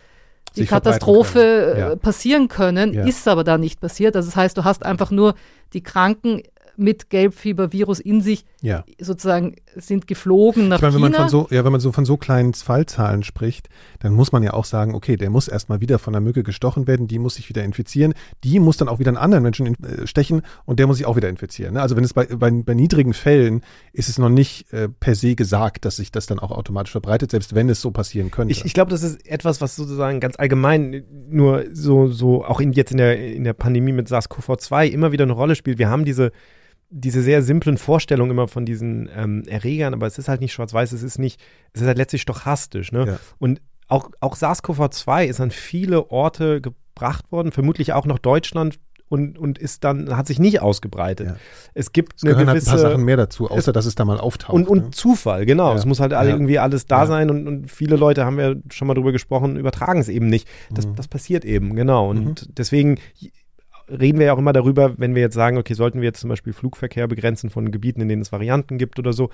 [0.55, 1.95] die Sich Katastrophe ja.
[1.97, 3.03] passieren können, ja.
[3.03, 4.15] ist aber da nicht passiert.
[4.15, 5.35] Also das heißt, du hast einfach nur
[5.73, 6.43] die Kranken
[6.75, 8.83] mit Gelbfiebervirus in sich ja.
[8.99, 11.19] sozusagen sind geflogen nach ich meine, wenn China.
[11.19, 14.43] Man von so, ja, wenn man so von so kleinen Fallzahlen spricht, dann muss man
[14.43, 17.35] ja auch sagen, okay, der muss erstmal wieder von der Mücke gestochen werden, die muss
[17.35, 20.79] sich wieder infizieren, die muss dann auch wieder einen anderen Menschen in, äh, stechen und
[20.79, 21.75] der muss sich auch wieder infizieren.
[21.75, 21.81] Ne?
[21.81, 25.35] Also wenn es bei, bei, bei, niedrigen Fällen ist es noch nicht äh, per se
[25.35, 28.51] gesagt, dass sich das dann auch automatisch verbreitet, selbst wenn es so passieren könnte.
[28.51, 32.73] Ich, ich glaube, das ist etwas, was sozusagen ganz allgemein nur so, so auch in,
[32.73, 35.77] jetzt in der, in der Pandemie mit SARS-CoV-2 immer wieder eine Rolle spielt.
[35.77, 36.31] Wir haben diese
[36.95, 40.91] diese sehr simplen Vorstellungen immer von diesen ähm, Erregern, aber es ist halt nicht schwarz-weiß,
[40.91, 41.41] es ist nicht,
[41.73, 42.91] es ist halt letztlich stochastisch.
[42.91, 43.05] Ne?
[43.07, 43.19] Ja.
[43.39, 48.79] Und auch, auch SARS-CoV-2 ist an viele Orte gebracht worden, vermutlich auch nach Deutschland
[49.09, 51.27] und, und ist dann, hat sich nicht ausgebreitet.
[51.27, 51.35] Ja.
[51.73, 53.95] Es gibt es eine gewisse, halt ein paar Sachen mehr dazu, außer es, dass es
[53.95, 54.53] da mal auftaucht.
[54.53, 54.91] Und, und ne?
[54.91, 55.71] Zufall, genau.
[55.71, 55.75] Ja.
[55.75, 56.23] Es muss halt ja.
[56.23, 59.99] irgendwie alles da sein und, und viele Leute haben ja schon mal drüber gesprochen, übertragen
[59.99, 60.47] es eben nicht.
[60.71, 60.95] Das, mhm.
[60.95, 62.09] das passiert eben, genau.
[62.09, 62.55] Und mhm.
[62.55, 62.99] deswegen
[63.89, 66.29] reden wir ja auch immer darüber, wenn wir jetzt sagen, okay, sollten wir jetzt zum
[66.29, 69.29] Beispiel Flugverkehr begrenzen von Gebieten, in denen es Varianten gibt oder so.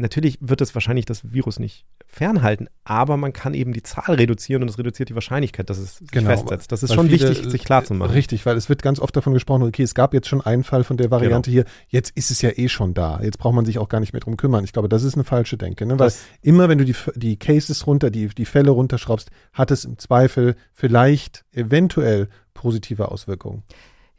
[0.00, 4.62] Natürlich wird es wahrscheinlich das Virus nicht fernhalten, aber man kann eben die Zahl reduzieren
[4.62, 6.70] und es reduziert die Wahrscheinlichkeit, dass es sich genau, festsetzt.
[6.70, 8.12] Das ist schon viele, wichtig, sich klar zu machen.
[8.12, 10.84] Richtig, weil es wird ganz oft davon gesprochen, okay, es gab jetzt schon einen Fall
[10.84, 11.64] von der Variante genau.
[11.64, 13.18] hier, jetzt ist es ja eh schon da.
[13.20, 14.62] Jetzt braucht man sich auch gar nicht mehr drum kümmern.
[14.62, 15.84] Ich glaube, das ist eine falsche Denke.
[15.84, 15.98] Ne?
[15.98, 19.98] Weil immer, wenn du die, die Cases runter, die, die Fälle runterschraubst, hat es im
[19.98, 23.62] Zweifel vielleicht eventuell positive Auswirkungen.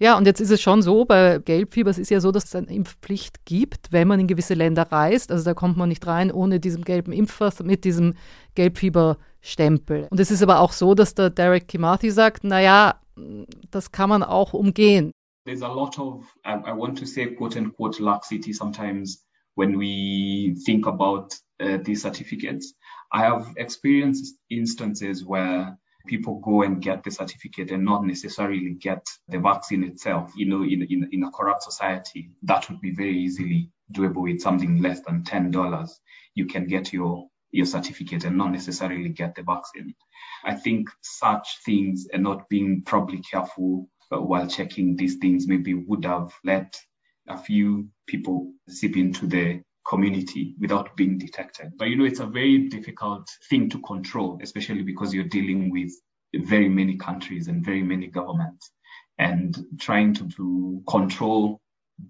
[0.02, 2.56] Ja, und jetzt ist es schon so, bei Gelbfieber, es ist ja so, dass es
[2.56, 5.30] eine Impfpflicht gibt, wenn man in gewisse Länder reist.
[5.30, 8.14] Also da kommt man nicht rein ohne diesen gelben Impfpass mit diesem
[8.56, 10.08] Gelbfieberstempel.
[10.10, 13.02] Und es ist aber auch so, dass der Derek Kimathi sagt, naja,
[13.72, 15.12] das kann man auch umgehen.
[15.46, 19.26] There's a lot of, I want to say, quote unquote, laxity sometimes
[19.56, 22.74] when we think about uh, these certificates.
[23.12, 25.78] I have experienced instances where
[26.10, 30.32] people go and get the certificate and not necessarily get the vaccine itself.
[30.36, 34.42] You know, in, in, in a corrupt society, that would be very easily doable with
[34.42, 35.90] something less than $10.
[36.36, 39.96] You can get your your certificate and not necessarily get the vaccine.
[40.46, 45.74] I think such things and not being probably careful uh, while checking these things maybe
[45.74, 46.80] would have let
[47.28, 51.74] a few people seep into the community without being detected.
[51.78, 55.92] But you know, it's a very difficult thing to control, especially because you're dealing with
[56.36, 58.72] very many countries and very many governments.
[59.18, 61.60] And trying to, to control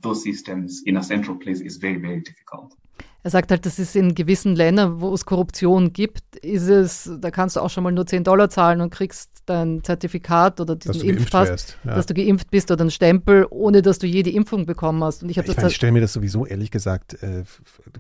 [0.02, 2.76] those systems in a central place is very, very difficult.
[3.22, 7.32] Er sagt halt, das ist in gewissen Ländern, wo es Korruption gibt, ist es, da
[7.32, 11.02] kannst du auch schon mal nur 10 Dollar zahlen und kriegst dein Zertifikat oder diesen
[11.02, 11.96] Impfpass, ja.
[11.96, 15.24] dass du geimpft bist oder einen Stempel, ohne dass du jede Impfung bekommen hast.
[15.24, 17.44] Und ich, ich, ich stelle mir das sowieso ehrlich gesagt äh,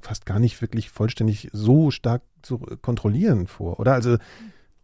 [0.01, 3.93] fast gar nicht wirklich vollständig so stark zu kontrollieren vor, oder?
[3.93, 4.17] Also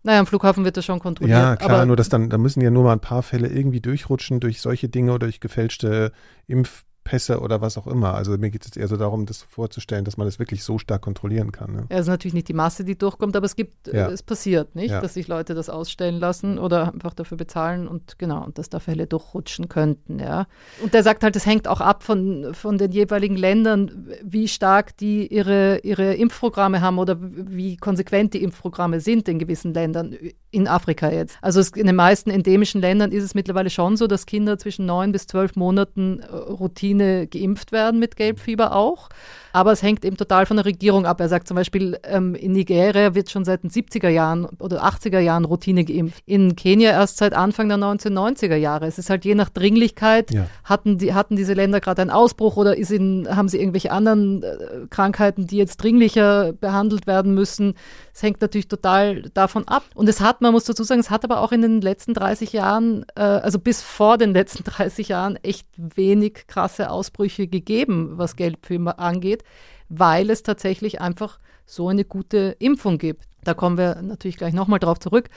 [0.05, 1.35] naja, am Flughafen wird das schon kontrolliert.
[1.35, 4.39] Ja, klar, nur dass dann, da müssen ja nur mal ein paar Fälle irgendwie durchrutschen
[4.39, 6.11] durch solche Dinge oder durch gefälschte
[6.45, 8.15] Impf Pässe oder was auch immer.
[8.15, 11.03] Also mir geht es eher so darum, das vorzustellen, dass man das wirklich so stark
[11.03, 11.71] kontrollieren kann.
[11.71, 11.85] Ne?
[11.89, 14.09] Ja, es ist natürlich nicht die Masse, die durchkommt, aber es gibt, ja.
[14.09, 15.01] es passiert, nicht, ja.
[15.01, 18.79] dass sich Leute das ausstellen lassen oder einfach dafür bezahlen und genau, und dass da
[18.79, 20.47] Fälle durchrutschen könnten, ja.
[20.81, 24.97] Und der sagt halt, es hängt auch ab von, von den jeweiligen Ländern, wie stark
[24.97, 30.17] die ihre, ihre Impfprogramme haben oder wie konsequent die Impfprogramme sind in gewissen Ländern,
[30.55, 31.37] in Afrika jetzt.
[31.41, 34.85] Also es, in den meisten endemischen Ländern ist es mittlerweile schon so, dass Kinder zwischen
[34.85, 39.09] neun bis zwölf Monaten äh, Routine geimpft werden mit Gelbfieber auch.
[39.55, 41.21] Aber es hängt eben total von der Regierung ab.
[41.21, 45.19] Er sagt zum Beispiel, ähm, in Nigeria wird schon seit den 70er Jahren oder 80er
[45.19, 46.21] Jahren Routine geimpft.
[46.25, 48.85] In Kenia erst seit Anfang der 1990er Jahre.
[48.85, 50.47] Es ist halt je nach Dringlichkeit, ja.
[50.65, 54.57] hatten, die, hatten diese Länder gerade einen Ausbruch oder in, haben sie irgendwelche anderen äh,
[54.89, 57.75] Krankheiten, die jetzt dringlicher behandelt werden müssen.
[58.13, 59.83] Es hängt natürlich total davon ab.
[59.93, 62.51] Und es hat, man muss dazu sagen, es hat aber auch in den letzten 30
[62.51, 68.35] Jahren, äh, also bis vor den letzten 30 Jahren, echt wenig krasse Ausbrüche gegeben, was
[68.35, 69.44] Gelbfieber angeht,
[69.89, 73.25] weil es tatsächlich einfach so eine gute Impfung gibt.
[73.43, 75.29] Da kommen wir natürlich gleich nochmal drauf zurück.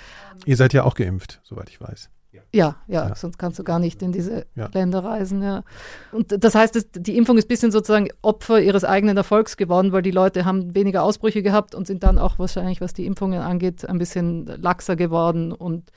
[0.47, 2.11] Ihr seid ja auch geimpft, soweit ich weiß.
[2.31, 4.69] Ja, ja, ja, sonst kannst du gar nicht in diese ja.
[4.73, 5.65] Länder reisen, ja.
[6.13, 10.03] Und das heißt, die Impfung ist ein bisschen sozusagen Opfer ihres eigenen Erfolgs geworden, weil
[10.03, 13.89] die Leute haben weniger Ausbrüche gehabt und sind dann auch wahrscheinlich, was die Impfungen angeht,
[13.89, 15.91] ein bisschen laxer geworden und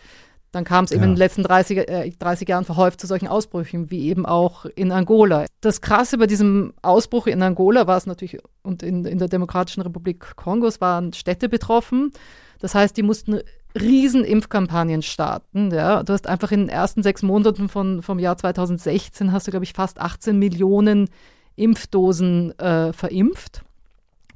[0.52, 1.06] dann kam es eben ja.
[1.08, 4.92] in den letzten 30, äh, 30 Jahren verhäuft zu solchen Ausbrüchen, wie eben auch in
[4.92, 5.46] Angola.
[5.62, 9.82] Das Krasse bei diesem Ausbruch in Angola war es natürlich, und in, in der Demokratischen
[9.82, 12.12] Republik Kongos waren Städte betroffen.
[12.60, 13.40] Das heißt, die mussten
[13.80, 15.72] riesen Impfkampagnen starten.
[15.72, 16.04] Ja.
[16.04, 19.64] Du hast einfach in den ersten sechs Monaten von, vom Jahr 2016 hast du, glaube
[19.64, 21.10] ich, fast 18 Millionen
[21.56, 23.64] Impfdosen äh, verimpft.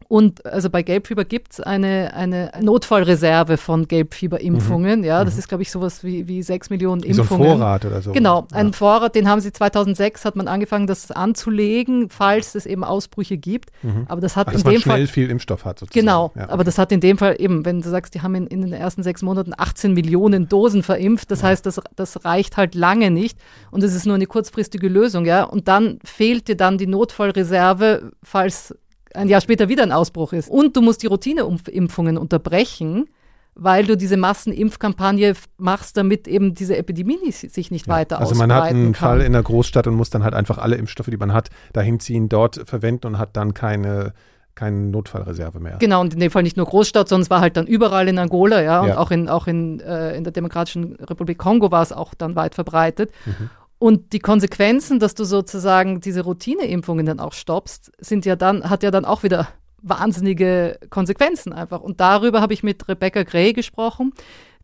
[0.08, 5.00] Und also bei Gelbfieber gibt es eine, eine Notfallreserve von Gelbfieberimpfungen.
[5.00, 5.06] Mhm.
[5.06, 5.40] Ja, das mhm.
[5.40, 7.44] ist, glaube ich, sowas wie, wie 6 Millionen Impfungen.
[7.44, 8.12] So ein Vorrat oder so.
[8.12, 8.74] Genau, ein ja.
[8.74, 13.72] Vorrat, den haben sie 2006, hat man angefangen, das anzulegen, falls es eben Ausbrüche gibt.
[13.82, 14.06] Mhm.
[14.08, 15.08] Aber das hat Ach, in dass dem Fall.
[15.08, 16.06] viel Impfstoff hat sozusagen.
[16.06, 16.54] Genau, ja, okay.
[16.54, 18.74] aber das hat in dem Fall eben, wenn du sagst, die haben in, in den
[18.74, 21.48] ersten sechs Monaten 18 Millionen Dosen verimpft, das ja.
[21.48, 23.40] heißt, das, das reicht halt lange nicht
[23.72, 25.44] und es ist nur eine kurzfristige Lösung, ja.
[25.44, 28.76] Und dann fehlt dir dann die Notfallreserve, falls
[29.16, 30.50] ein Jahr später wieder ein Ausbruch ist.
[30.50, 33.08] Und du musst die Routineimpfungen unterbrechen,
[33.56, 38.54] weil du diese Massenimpfkampagne machst, damit eben diese Epidemie sich nicht ja, weiter Also man
[38.54, 39.10] hat einen kann.
[39.10, 42.00] Fall in der Großstadt und muss dann halt einfach alle Impfstoffe, die man hat, dahin
[42.00, 44.14] ziehen, dort verwenden und hat dann keine
[44.56, 45.78] keine Notfallreserve mehr.
[45.80, 48.18] Genau, und in dem Fall nicht nur Großstadt, sondern es war halt dann überall in
[48.18, 48.98] Angola, ja, und ja.
[48.98, 52.56] auch in, auch in, äh, in der Demokratischen Republik Kongo war es auch dann weit
[52.56, 53.12] verbreitet.
[53.26, 53.50] Mhm.
[53.78, 58.84] Und die Konsequenzen, dass du sozusagen diese Routineimpfungen dann auch stoppst, sind ja dann, hat
[58.84, 59.50] ja dann auch wieder
[59.82, 61.82] wahnsinnige Konsequenzen einfach.
[61.82, 64.14] Und darüber habe ich mit Rebecca Gray gesprochen.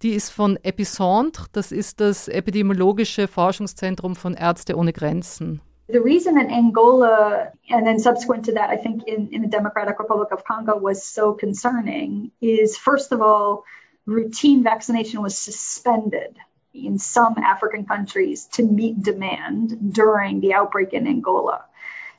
[0.02, 5.62] Die ist von Epicentre, das ist das epidemiologische Forschungszentrum von Ärzte ohne Grenzen.
[5.90, 10.00] The reason in Angola and then subsequent to that, I think in, in the Democratic
[10.00, 13.64] Republic of Congo was so concerning is first of all,
[14.06, 16.36] routine vaccination was suspended
[16.74, 21.66] in some African countries to meet demand during the outbreak in Angola.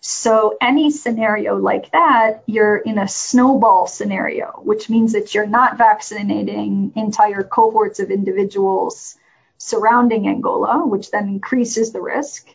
[0.05, 5.79] So, any scenario like that, you're in a snowball scenario, which means that you're not
[5.79, 9.17] vaccinating entire cohorts of individuals
[9.59, 12.49] surrounding Angola, which then increases the risk.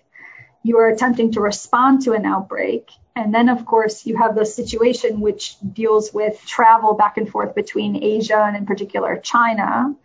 [0.61, 2.91] You are attempting to respond to an outbreak.
[3.15, 7.55] And then, of course, you have the situation which deals with travel back and forth
[7.55, 9.95] between Asia and, in particular, China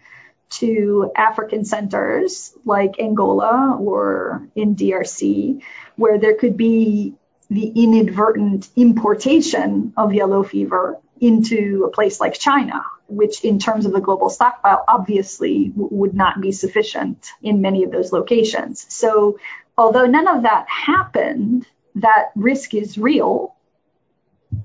[0.59, 5.63] to African centers like Angola or in DRC,
[5.97, 7.15] where there could be
[7.51, 13.93] the inadvertent importation of yellow fever into a place like China, which, in terms of
[13.93, 18.85] the global stockpile, obviously w- would not be sufficient in many of those locations.
[18.89, 19.39] So,
[19.77, 23.55] although none of that happened, that risk is real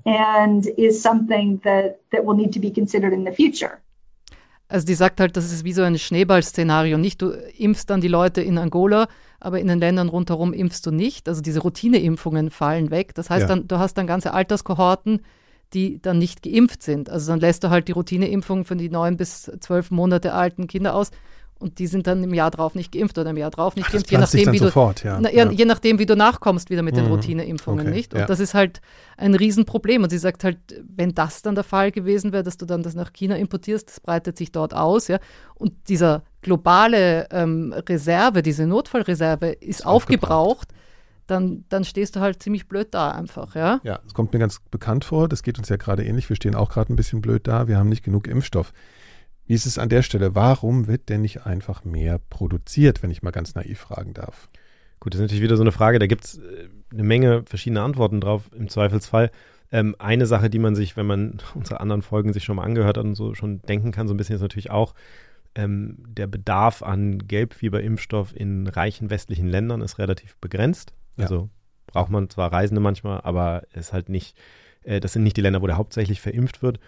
[0.04, 3.80] and is something that, that will need to be considered in the future.
[4.68, 6.98] Also die sagt halt, das ist wie so ein Schneeballszenario.
[6.98, 9.08] Nicht du impfst dann die Leute in Angola,
[9.40, 11.28] aber in den Ländern rundherum impfst du nicht.
[11.28, 13.14] Also diese Routineimpfungen fallen weg.
[13.14, 13.48] Das heißt ja.
[13.48, 15.20] dann, du hast dann ganze Alterskohorten,
[15.72, 17.08] die dann nicht geimpft sind.
[17.08, 20.94] Also dann lässt du halt die Routineimpfung für die neun bis zwölf Monate alten Kinder
[20.94, 21.10] aus
[21.58, 23.92] und die sind dann im Jahr drauf nicht geimpft oder im Jahr drauf nicht Ach,
[23.92, 25.18] geimpft, je nachdem, wie sofort, ja.
[25.20, 27.12] na, ja, je nachdem, wie du nachkommst wieder mit den mhm.
[27.12, 28.14] Routineimpfungen, okay, nicht?
[28.14, 28.26] Und ja.
[28.26, 28.80] das ist halt
[29.16, 30.04] ein Riesenproblem.
[30.04, 32.94] Und sie sagt halt, wenn das dann der Fall gewesen wäre, dass du dann das
[32.94, 35.18] nach China importierst, das breitet sich dort aus, ja.
[35.54, 40.68] Und dieser globale ähm, Reserve, diese Notfallreserve ist, ist aufgebraucht.
[40.68, 40.68] aufgebraucht
[41.28, 43.80] dann, dann stehst du halt ziemlich blöd da einfach, ja?
[43.84, 45.28] Ja, es kommt mir ganz bekannt vor.
[45.28, 46.28] Das geht uns ja gerade ähnlich.
[46.28, 47.68] Wir stehen auch gerade ein bisschen blöd da.
[47.68, 48.72] Wir haben nicht genug Impfstoff.
[49.48, 50.34] Wie ist es an der Stelle?
[50.34, 54.50] Warum wird denn nicht einfach mehr produziert, wenn ich mal ganz naiv fragen darf?
[55.00, 57.80] Gut, das ist natürlich wieder so eine Frage, da gibt es äh, eine Menge verschiedene
[57.80, 59.30] Antworten drauf im Zweifelsfall.
[59.72, 62.98] Ähm, eine Sache, die man sich, wenn man unsere anderen Folgen sich schon mal angehört
[62.98, 64.94] hat und so schon denken kann, so ein bisschen ist natürlich auch,
[65.54, 70.92] ähm, der Bedarf an Gelbfieberimpfstoff in reichen westlichen Ländern ist relativ begrenzt.
[71.16, 71.22] Ja.
[71.22, 71.48] Also
[71.86, 74.36] braucht man zwar Reisende manchmal, aber ist halt nicht,
[74.82, 76.80] äh, das sind nicht die Länder, wo der hauptsächlich verimpft wird.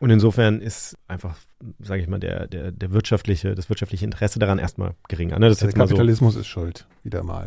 [0.00, 1.36] Und insofern ist einfach,
[1.78, 5.38] sage ich mal, der, der, der wirtschaftliche, das wirtschaftliche Interesse daran erstmal geringer.
[5.38, 5.48] Ne?
[5.48, 6.40] Das der Kapitalismus so.
[6.40, 7.46] ist schuld, wieder mal.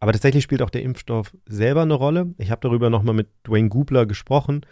[0.00, 2.34] Aber tatsächlich spielt auch der Impfstoff selber eine Rolle.
[2.38, 4.64] Ich habe darüber nochmal mit Dwayne Gubler gesprochen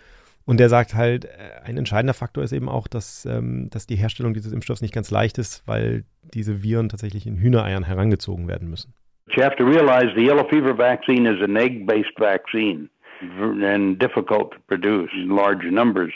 [0.45, 1.29] und der sagt halt, äh,
[1.65, 5.11] ein entscheidender Faktor ist eben auch, dass, ähm, dass die Herstellung dieses Impfstoffs nicht ganz
[5.11, 6.05] leicht ist, weil
[6.35, 8.93] diese Viren tatsächlich in Hühnereiern herangezogen werden müssen.
[9.37, 12.89] You have to realize the yellow fever vaccine is an egg-based vaccine
[13.21, 16.11] and difficult to produce in large numbers.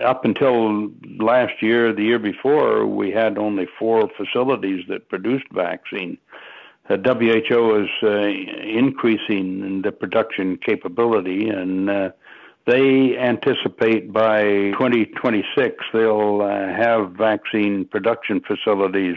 [0.00, 6.18] Up until last year, the year before, we had only four facilities that produced vaccine.
[6.88, 8.08] The WHO is uh,
[8.68, 12.10] increasing the production capability, and uh,
[12.66, 19.16] they anticipate by 2026 they'll uh, have vaccine production facilities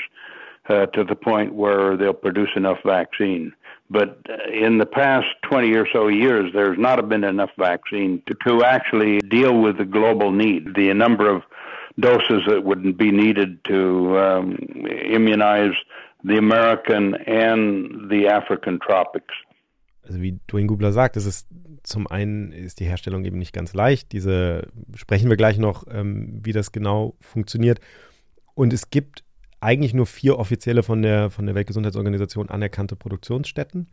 [0.70, 3.54] uh, to the point where they'll produce enough vaccine.
[3.90, 4.20] But
[4.52, 9.20] in the past 20 or so years, there's not been enough vaccine to, to actually
[9.20, 11.44] deal with the global need, the number of
[12.00, 15.74] doses that would be needed to um, immunize
[16.24, 19.34] the American and the African tropics.
[20.04, 21.48] Also wie Dwayne Gubler sagt, es ist
[21.84, 24.12] zum einen ist die Herstellung eben nicht ganz leicht.
[24.12, 27.80] Diese sprechen wir gleich noch, ähm, wie das genau funktioniert.
[28.54, 29.24] Und es gibt
[29.60, 33.88] eigentlich nur vier offizielle von der, von der Weltgesundheitsorganisation anerkannte Produktionsstätten.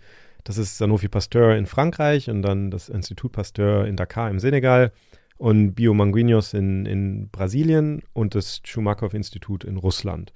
[0.45, 4.93] Das ist Sanofi Pasteur in Frankreich und dann das Institut Pasteur in Dakar im Senegal
[5.39, 10.33] und Biomanguinhos in, in Brasilien und das Schumakow-Institut in Russland.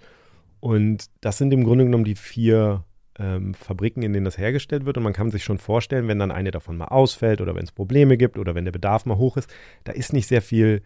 [0.61, 2.85] Und das sind im Grunde genommen die vier
[3.19, 4.97] ähm, Fabriken, in denen das hergestellt wird.
[4.97, 7.73] Und man kann sich schon vorstellen, wenn dann eine davon mal ausfällt oder wenn es
[7.73, 9.51] Probleme gibt oder wenn der Bedarf mal hoch ist,
[9.85, 10.83] da ist nicht sehr viel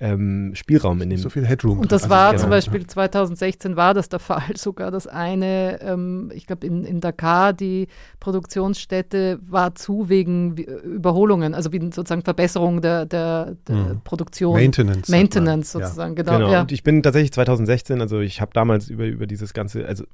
[0.00, 1.18] ähm, Spielraum in dem.
[1.18, 1.78] So viel Headroom.
[1.78, 4.90] Und das war zum Beispiel 2016 war das der Fall sogar.
[4.90, 7.86] Das eine, ähm, ich glaube in, in Dakar, die
[8.18, 14.00] Produktionsstätte war zu wegen Überholungen, also wie sozusagen Verbesserung der, der, der hm.
[14.02, 14.54] Produktion.
[14.54, 15.10] Maintenance.
[15.10, 16.22] Maintenance sozusagen, ja.
[16.22, 16.38] genau.
[16.38, 16.52] genau.
[16.52, 16.60] Ja.
[16.62, 20.04] Und ich bin tatsächlich 2016, also ich habe damals über, über dieses ganze, also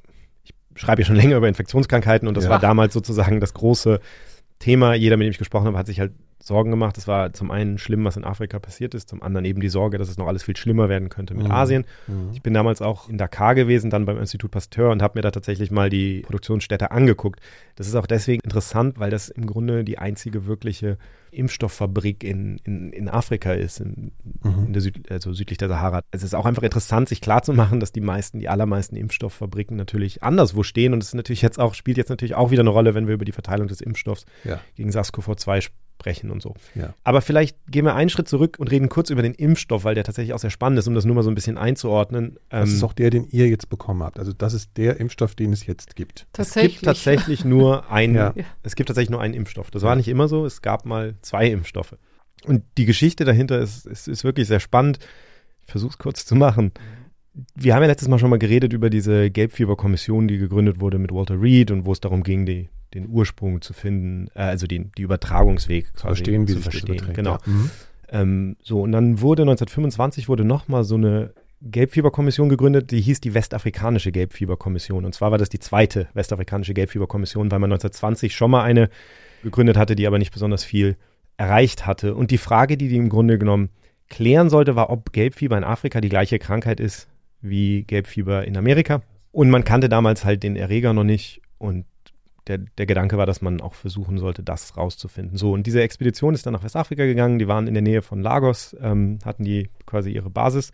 [0.42, 2.50] ich schreibe ja schon länger über Infektionskrankheiten und das ja.
[2.50, 4.00] war damals sozusagen das große
[4.58, 4.94] Thema.
[4.94, 6.98] Jeder, mit dem ich gesprochen habe, hat sich halt Sorgen gemacht.
[6.98, 9.98] Es war zum einen schlimm, was in Afrika passiert ist, zum anderen eben die Sorge,
[9.98, 11.52] dass es noch alles viel schlimmer werden könnte mit mhm.
[11.52, 11.84] Asien.
[12.06, 12.30] Mhm.
[12.32, 15.30] Ich bin damals auch in Dakar gewesen, dann beim Institut Pasteur und habe mir da
[15.30, 17.40] tatsächlich mal die Produktionsstätte angeguckt.
[17.74, 20.98] Das ist auch deswegen interessant, weil das im Grunde die einzige wirkliche
[21.30, 24.66] Impfstofffabrik in, in, in Afrika ist, in, mhm.
[24.66, 26.02] in der Süd, also südlich der Sahara.
[26.10, 30.62] Es ist auch einfach interessant, sich klarzumachen, dass die meisten, die allermeisten Impfstofffabriken natürlich anderswo
[30.62, 30.92] stehen.
[30.92, 33.24] Und es natürlich jetzt auch, spielt jetzt natürlich auch wieder eine Rolle, wenn wir über
[33.24, 34.60] die Verteilung des Impfstoffs ja.
[34.76, 36.54] gegen SARS-CoV-2 sprechen sprechen und so.
[36.74, 36.94] Ja.
[37.04, 40.04] Aber vielleicht gehen wir einen Schritt zurück und reden kurz über den Impfstoff, weil der
[40.04, 42.38] tatsächlich auch sehr spannend ist, um das nur mal so ein bisschen einzuordnen.
[42.50, 44.18] Das ähm, ist auch der, den ihr jetzt bekommen habt.
[44.18, 46.26] Also das ist der Impfstoff, den es jetzt gibt.
[46.32, 46.74] Tatsächlich.
[46.74, 48.34] Es gibt tatsächlich nur einen, ja.
[48.62, 49.70] es gibt tatsächlich nur einen Impfstoff.
[49.70, 50.44] Das war nicht immer so.
[50.44, 51.96] Es gab mal zwei Impfstoffe.
[52.44, 54.98] Und die Geschichte dahinter ist, ist, ist wirklich sehr spannend.
[55.64, 56.72] Ich versuche es kurz zu machen.
[57.54, 61.12] Wir haben ja letztes Mal schon mal geredet über diese Gelbfieberkommission, die gegründet wurde mit
[61.12, 64.92] Walter Reed und wo es darum ging, die den Ursprung zu finden, äh, also den
[64.96, 67.12] die Übertragungsweg quasi verstehen, wie zu verstehen.
[67.12, 67.32] Genau.
[67.32, 67.38] Ja.
[67.46, 67.70] Mhm.
[68.08, 71.32] Ähm, so, und dann wurde 1925 wurde nochmal so eine
[71.62, 75.04] Gelbfieberkommission gegründet, die hieß die Westafrikanische Gelbfieberkommission.
[75.04, 78.90] Und zwar war das die zweite Westafrikanische Gelbfieberkommission, weil man 1920 schon mal eine
[79.42, 80.96] gegründet hatte, die aber nicht besonders viel
[81.36, 82.14] erreicht hatte.
[82.14, 83.70] Und die Frage, die die im Grunde genommen
[84.08, 87.08] klären sollte, war, ob Gelbfieber in Afrika die gleiche Krankheit ist
[87.40, 89.02] wie Gelbfieber in Amerika.
[89.32, 91.84] Und man kannte damals halt den Erreger noch nicht und
[92.46, 95.36] der, der Gedanke war, dass man auch versuchen sollte, das rauszufinden.
[95.36, 97.38] So, und diese Expedition ist dann nach Westafrika gegangen.
[97.38, 100.72] Die waren in der Nähe von Lagos, ähm, hatten die quasi ihre Basis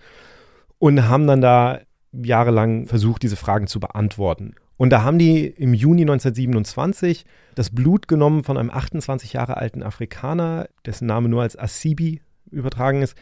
[0.78, 1.80] und haben dann da
[2.12, 4.54] jahrelang versucht, diese Fragen zu beantworten.
[4.76, 9.82] Und da haben die im Juni 1927 das Blut genommen von einem 28 Jahre alten
[9.82, 12.20] Afrikaner, dessen Name nur als Asibi
[12.50, 13.16] übertragen ist.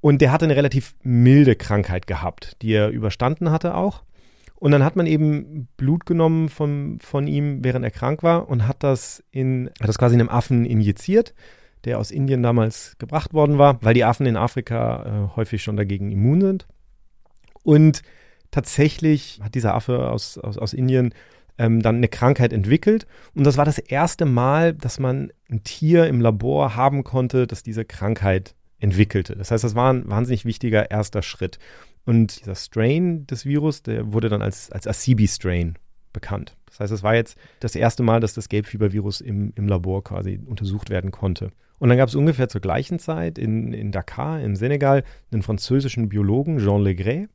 [0.00, 4.02] Und der hatte eine relativ milde Krankheit gehabt, die er überstanden hatte auch.
[4.60, 8.68] Und dann hat man eben Blut genommen von, von ihm, während er krank war, und
[8.68, 11.34] hat das in, hat das quasi in einem Affen injiziert,
[11.84, 15.76] der aus Indien damals gebracht worden war, weil die Affen in Afrika äh, häufig schon
[15.76, 16.66] dagegen immun sind.
[17.62, 18.02] Und
[18.50, 21.14] tatsächlich hat dieser Affe aus, aus, aus Indien
[21.56, 23.06] ähm, dann eine Krankheit entwickelt.
[23.34, 27.62] Und das war das erste Mal, dass man ein Tier im Labor haben konnte, das
[27.62, 29.36] diese Krankheit entwickelte.
[29.36, 31.58] Das heißt, das war ein wahnsinnig wichtiger erster Schritt.
[32.04, 35.76] Und dieser Strain des Virus, der wurde dann als, als Acibi-Strain
[36.12, 36.56] bekannt.
[36.66, 40.40] Das heißt, es war jetzt das erste Mal, dass das Gelbfiebervirus im, im Labor quasi
[40.46, 41.50] untersucht werden konnte.
[41.78, 46.08] Und dann gab es ungefähr zur gleichen Zeit in, in Dakar, im Senegal, einen französischen
[46.08, 47.28] Biologen, Jean Legray,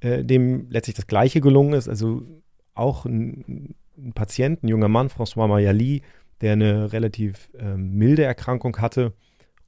[0.00, 1.88] äh, dem letztlich das Gleiche gelungen ist.
[1.88, 2.22] Also
[2.74, 6.02] auch ein, ein Patient, ein junger Mann, François Mayali,
[6.40, 9.12] der eine relativ äh, milde Erkrankung hatte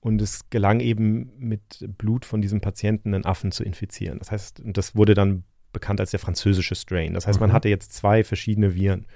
[0.07, 4.21] und es gelang eben mit Blut von diesem Patienten einen Affen zu infizieren.
[4.21, 5.43] Das heißt, das wurde dann
[5.73, 7.15] bekannt als der französische Strain.
[7.15, 7.55] Das heißt, man mhm.
[7.55, 9.07] hatte jetzt zwei verschiedene Viren.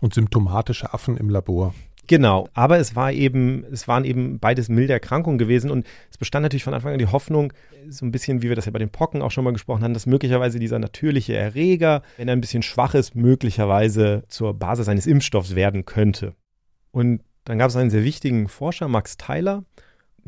[0.00, 1.74] Und symptomatische Affen im Labor.
[2.06, 6.44] Genau, aber es war eben, es waren eben beides milde Erkrankungen gewesen und es bestand
[6.44, 7.52] natürlich von Anfang an die Hoffnung,
[7.88, 9.94] so ein bisschen wie wir das ja bei den Pocken auch schon mal gesprochen haben,
[9.94, 15.08] dass möglicherweise dieser natürliche Erreger, wenn er ein bisschen schwach ist, möglicherweise zur Basis eines
[15.08, 16.34] Impfstoffs werden könnte.
[16.92, 19.64] Und dann gab es einen sehr wichtigen Forscher, Max Tyler,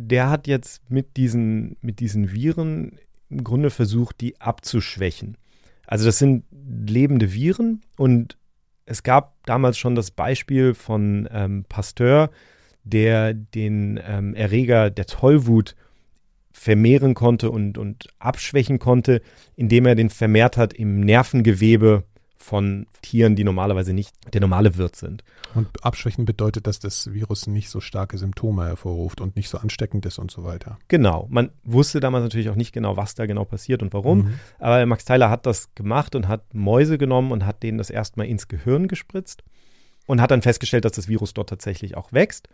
[0.01, 2.99] der hat jetzt mit diesen, mit diesen Viren
[3.31, 5.37] im Grunde versucht, die abzuschwächen.
[5.87, 8.39] Also das sind lebende Viren und
[8.87, 12.31] es gab damals schon das Beispiel von ähm, Pasteur,
[12.85, 15.75] der den ähm, Erreger der Tollwut
[16.53, 19.21] vermehren konnte und, und abschwächen konnte,
[19.57, 22.05] indem er den vermehrt hat im Nervengewebe
[22.49, 25.23] von Tieren, die normalerweise nicht der normale Wirt sind.
[25.55, 30.07] Und abschwächen bedeutet, dass das Virus nicht so starke Symptome hervorruft und nicht so ansteckend
[30.07, 30.79] ist und so weiter.
[30.89, 31.27] Genau.
[31.31, 34.19] Man wusste damals natürlich auch nicht genau, was da genau passiert und warum.
[34.19, 34.35] Mhm.
[34.59, 38.27] Aber Max Tyler hat das gemacht und hat Mäuse genommen und hat denen das erstmal
[38.27, 39.45] ins Gehirn gespritzt
[40.07, 42.49] und hat dann festgestellt, dass das Virus dort tatsächlich auch wächst.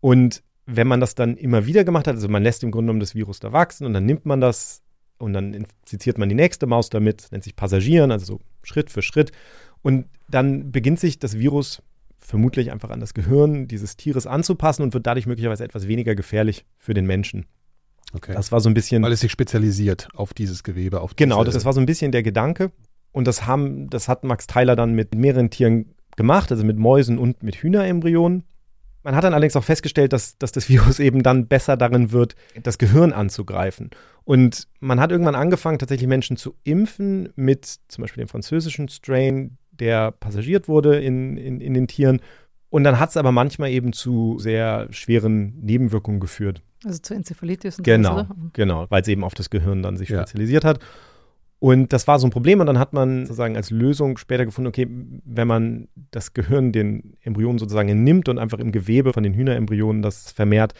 [0.00, 3.00] Und wenn man das dann immer wieder gemacht hat, also man lässt im Grunde genommen
[3.00, 4.82] das Virus da wachsen und dann nimmt man das
[5.18, 9.02] und dann infiziert man die nächste Maus damit, nennt sich Passagieren, also so Schritt für
[9.02, 9.32] Schritt.
[9.82, 11.82] Und dann beginnt sich das Virus
[12.18, 16.64] vermutlich einfach an das Gehirn dieses Tieres anzupassen und wird dadurch möglicherweise etwas weniger gefährlich
[16.76, 17.46] für den Menschen.
[18.12, 18.32] Okay.
[18.34, 19.02] Das war so ein bisschen.
[19.02, 22.12] Weil es sich spezialisiert auf dieses Gewebe, auf Genau, das, das war so ein bisschen
[22.12, 22.72] der Gedanke.
[23.12, 27.18] Und das haben, das hat Max Tyler dann mit mehreren Tieren gemacht, also mit Mäusen
[27.18, 28.44] und mit Hühnerembryonen.
[29.06, 32.34] Man hat dann allerdings auch festgestellt, dass, dass das Virus eben dann besser darin wird,
[32.60, 33.90] das Gehirn anzugreifen.
[34.24, 39.58] Und man hat irgendwann angefangen, tatsächlich Menschen zu impfen mit zum Beispiel dem französischen Strain,
[39.70, 42.20] der passagiert wurde in, in, in den Tieren.
[42.68, 46.64] Und dann hat es aber manchmal eben zu sehr schweren Nebenwirkungen geführt.
[46.84, 50.08] Also zu Enzephalitis und Genau, sowas, genau, weil es eben auf das Gehirn dann sich
[50.08, 50.18] ja.
[50.18, 50.80] spezialisiert hat.
[51.58, 54.68] Und das war so ein Problem und dann hat man sozusagen als Lösung später gefunden,
[54.68, 54.86] okay,
[55.24, 60.02] wenn man das Gehirn den Embryonen sozusagen nimmt und einfach im Gewebe von den Hühnerembryonen
[60.02, 60.74] das vermehrt,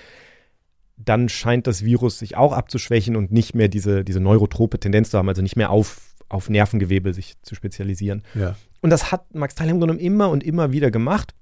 [0.97, 5.19] dann scheint das Virus sich auch abzuschwächen und nicht mehr diese, diese neurotrope Tendenz zu
[5.19, 8.23] haben, also nicht mehr auf, auf Nervengewebe sich zu spezialisieren.
[8.35, 8.55] Ja.
[8.83, 11.35] Und das hat Max Teil im Grunde immer und immer wieder gemacht.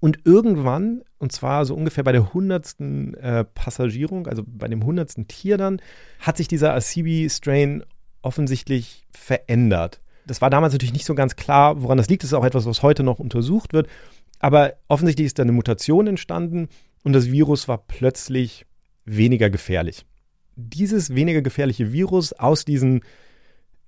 [0.00, 5.28] Und irgendwann, und zwar so ungefähr bei der hundertsten äh, Passagierung, also bei dem hundertsten
[5.28, 5.80] Tier dann,
[6.20, 7.84] hat sich dieser Acibi-Strain
[8.24, 10.00] offensichtlich verändert.
[10.26, 12.22] Das war damals natürlich nicht so ganz klar, woran das liegt.
[12.22, 13.88] Das ist auch etwas, was heute noch untersucht wird.
[14.38, 16.68] Aber offensichtlich ist da eine Mutation entstanden
[17.02, 18.66] und das Virus war plötzlich
[19.04, 20.06] weniger gefährlich.
[20.56, 23.02] Dieses weniger gefährliche Virus aus diesen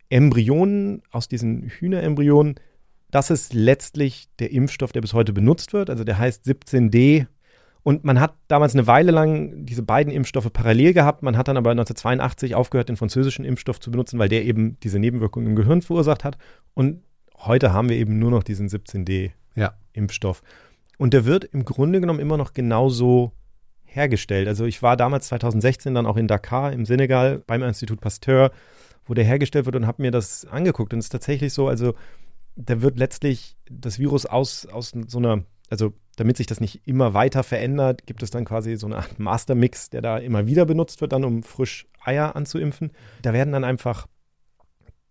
[0.09, 2.57] Embryonen, aus diesen Hühnerembryonen,
[3.11, 5.91] das ist letztlich der Impfstoff, der bis heute benutzt wird.
[5.91, 7.27] Also der heißt 17D
[7.87, 11.23] und man hat damals eine Weile lang diese beiden Impfstoffe parallel gehabt.
[11.23, 14.99] Man hat dann aber 1982 aufgehört, den französischen Impfstoff zu benutzen, weil der eben diese
[14.99, 16.37] Nebenwirkungen im Gehirn verursacht hat.
[16.75, 17.05] Und
[17.39, 20.43] heute haben wir eben nur noch diesen 17D-Impfstoff.
[20.43, 20.49] Ja.
[20.99, 23.31] Und der wird im Grunde genommen immer noch genauso
[23.85, 24.49] hergestellt.
[24.49, 28.51] Also ich war damals 2016 dann auch in Dakar im Senegal beim Institut Pasteur,
[29.05, 30.93] wo der hergestellt wird und habe mir das angeguckt.
[30.93, 31.95] Und es ist tatsächlich so, also
[32.57, 37.15] da wird letztlich das Virus aus, aus so einer also damit sich das nicht immer
[37.15, 41.01] weiter verändert, gibt es dann quasi so eine Art Mastermix, der da immer wieder benutzt
[41.01, 42.93] wird, dann um frisch Eier anzuimpfen.
[43.23, 44.07] Da werden dann einfach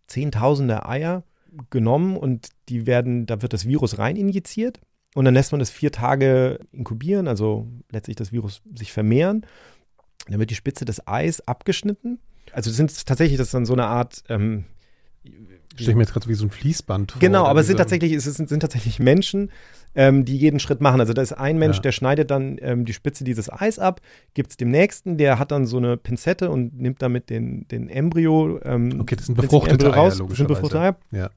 [0.08, 1.24] Zehntausende Eier
[1.70, 4.80] genommen und die werden, da wird das Virus rein injiziert
[5.16, 9.46] und dann lässt man das vier Tage inkubieren, also letztlich das Virus sich vermehren.
[10.28, 12.20] Dann wird die Spitze des Eis abgeschnitten.
[12.52, 14.66] Also sind tatsächlich, das dann so eine Art ähm,
[15.76, 17.20] Stelle ich mir jetzt gerade wie so ein Fließband vor.
[17.20, 19.52] Genau, aber es sind tatsächlich, es sind, sind tatsächlich Menschen,
[19.94, 21.02] ähm, die jeden Schritt machen.
[21.02, 21.82] Also da ist ein Mensch, ja.
[21.82, 24.00] der schneidet dann ähm, die Spitze dieses Eis ab,
[24.34, 27.90] gibt es dem nächsten, der hat dann so eine Pinzette und nimmt damit den, den
[27.90, 28.60] Embryo.
[28.64, 30.98] Ähm, okay, das sind befruchtete Eier, raus, sind befruchtete Eier.
[31.12, 31.30] Ja.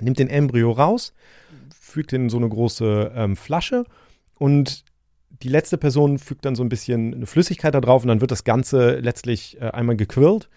[0.00, 1.12] Nimmt den Embryo raus,
[1.78, 3.84] fügt den in so eine große ähm, Flasche
[4.38, 4.84] und
[5.42, 8.30] die letzte Person fügt dann so ein bisschen eine Flüssigkeit da drauf und dann wird
[8.30, 10.48] das Ganze letztlich äh, einmal gequirlt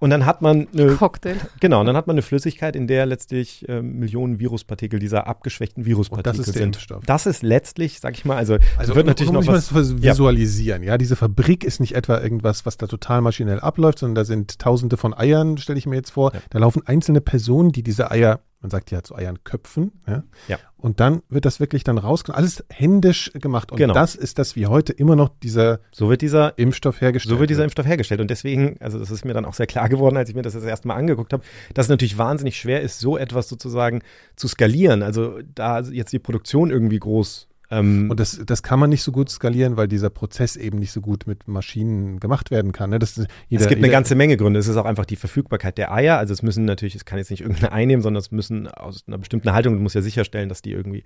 [0.00, 1.36] und dann hat man eine Cocktail.
[1.60, 5.84] Genau, und dann hat man eine Flüssigkeit, in der letztlich äh, Millionen Viruspartikel dieser abgeschwächten
[5.84, 6.64] Viruspartikel und das ist sind.
[6.64, 7.04] Impfstoff.
[7.04, 10.82] Das ist letztlich, sag ich mal, also, also wird natürlich um, um noch was visualisieren.
[10.82, 10.92] Ja.
[10.92, 14.58] ja, diese Fabrik ist nicht etwa irgendwas, was da total maschinell abläuft, sondern da sind
[14.58, 16.32] Tausende von Eiern, stelle ich mir jetzt vor.
[16.32, 16.40] Ja.
[16.48, 19.92] Da laufen einzelne Personen, die diese Eier man sagt ja zu Eiern Köpfen.
[20.06, 20.22] Ja?
[20.48, 20.58] ja.
[20.76, 22.38] Und dann wird das wirklich dann rausgenommen.
[22.38, 23.72] Alles händisch gemacht.
[23.72, 23.94] Und genau.
[23.94, 27.34] das ist das, wie heute immer noch dieser, so wird dieser Impfstoff hergestellt.
[27.34, 28.20] So wird dieser Impfstoff hergestellt.
[28.20, 30.52] Und deswegen, also das ist mir dann auch sehr klar geworden, als ich mir das
[30.52, 31.42] das erste Mal angeguckt habe,
[31.74, 34.02] dass es natürlich wahnsinnig schwer ist, so etwas sozusagen
[34.36, 35.02] zu skalieren.
[35.02, 39.12] Also da jetzt die Produktion irgendwie groß ähm, und das, das kann man nicht so
[39.12, 42.90] gut skalieren, weil dieser Prozess eben nicht so gut mit Maschinen gemacht werden kann.
[42.90, 42.98] Ne?
[42.98, 43.16] Das,
[43.48, 44.58] jeder, es gibt eine ganze Menge Gründe.
[44.58, 46.18] Es ist auch einfach die Verfügbarkeit der Eier.
[46.18, 49.18] Also es müssen natürlich, es kann jetzt nicht irgendeine einnehmen, sondern es müssen aus einer
[49.18, 51.04] bestimmten Haltung, du musst ja sicherstellen, dass die irgendwie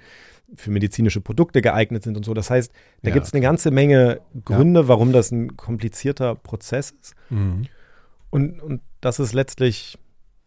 [0.56, 2.32] für medizinische Produkte geeignet sind und so.
[2.32, 4.88] Das heißt, da ja, gibt es eine ganze Menge Gründe, ja.
[4.88, 7.14] warum das ein komplizierter Prozess ist.
[7.28, 7.66] Mhm.
[8.30, 9.98] Und, und das ist letztlich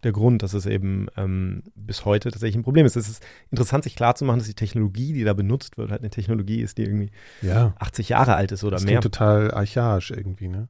[0.04, 2.96] der Grund, dass es eben ähm, bis heute tatsächlich ein Problem ist.
[2.96, 6.62] Es ist interessant, sich klarzumachen, dass die Technologie, die da benutzt wird, halt eine Technologie
[6.62, 7.74] ist, die irgendwie ja.
[7.80, 9.02] 80 Jahre alt ist oder das mehr.
[9.02, 10.70] total archaisch irgendwie, ne?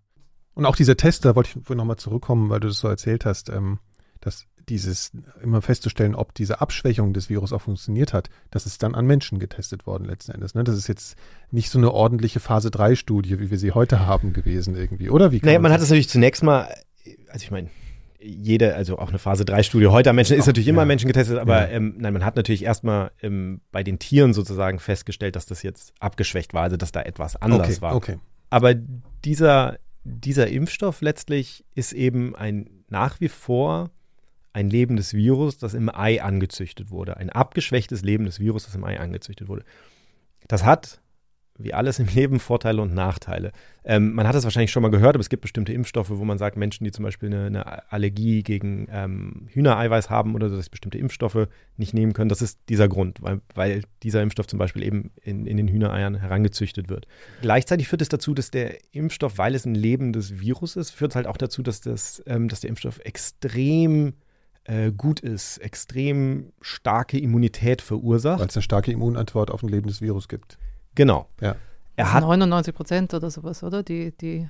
[0.53, 3.49] Und auch dieser Test, da wollte ich nochmal zurückkommen, weil du das so erzählt hast,
[3.49, 3.77] ähm,
[4.21, 5.11] dass dieses
[5.41, 9.39] immer festzustellen, ob diese Abschwächung des Virus auch funktioniert hat, das ist dann an Menschen
[9.39, 10.55] getestet worden letzten Endes.
[10.55, 10.63] Ne?
[10.63, 11.15] Das ist jetzt
[11.51, 15.31] nicht so eine ordentliche Phase 3 Studie, wie wir sie heute haben gewesen irgendwie, oder?
[15.31, 16.67] Wie naja, man, man hat es natürlich zunächst mal,
[17.29, 17.69] also ich meine,
[18.19, 20.85] jede, also auch eine Phase 3 Studie heute am Menschen ist natürlich immer ja.
[20.85, 21.75] Menschen getestet, aber ja.
[21.75, 25.93] ähm, nein, man hat natürlich erstmal ähm, bei den Tieren sozusagen festgestellt, dass das jetzt
[25.99, 27.95] abgeschwächt war, also dass da etwas anders okay, war.
[27.95, 28.19] Okay.
[28.49, 33.91] Aber dieser, dieser Impfstoff letztlich ist eben ein nach wie vor
[34.53, 37.17] ein lebendes Virus, das im Ei angezüchtet wurde.
[37.17, 39.63] Ein abgeschwächtes lebendes Virus, das im Ei angezüchtet wurde.
[40.47, 41.01] Das hat
[41.57, 43.51] wie alles im Leben Vorteile und Nachteile.
[43.83, 46.37] Ähm, man hat das wahrscheinlich schon mal gehört, aber es gibt bestimmte Impfstoffe, wo man
[46.37, 50.97] sagt, Menschen, die zum Beispiel eine, eine Allergie gegen ähm, Hühnereiweiß haben oder dass bestimmte
[50.97, 51.47] Impfstoffe
[51.77, 52.29] nicht nehmen können.
[52.29, 56.15] Das ist dieser Grund, weil, weil dieser Impfstoff zum Beispiel eben in, in den Hühnereiern
[56.15, 57.07] herangezüchtet wird.
[57.41, 61.15] Gleichzeitig führt es dazu, dass der Impfstoff, weil es ein lebendes Virus ist, führt es
[61.15, 64.13] halt auch dazu, dass, das, ähm, dass der Impfstoff extrem
[64.67, 68.39] äh, gut ist, extrem starke Immunität verursacht.
[68.39, 70.57] Weil es eine starke Immunantwort auf ein lebendes Virus gibt.
[70.97, 71.27] Genau.
[71.41, 71.55] Ja.
[71.95, 73.83] Er hat 99 Prozent oder sowas, oder?
[73.83, 74.49] Die, die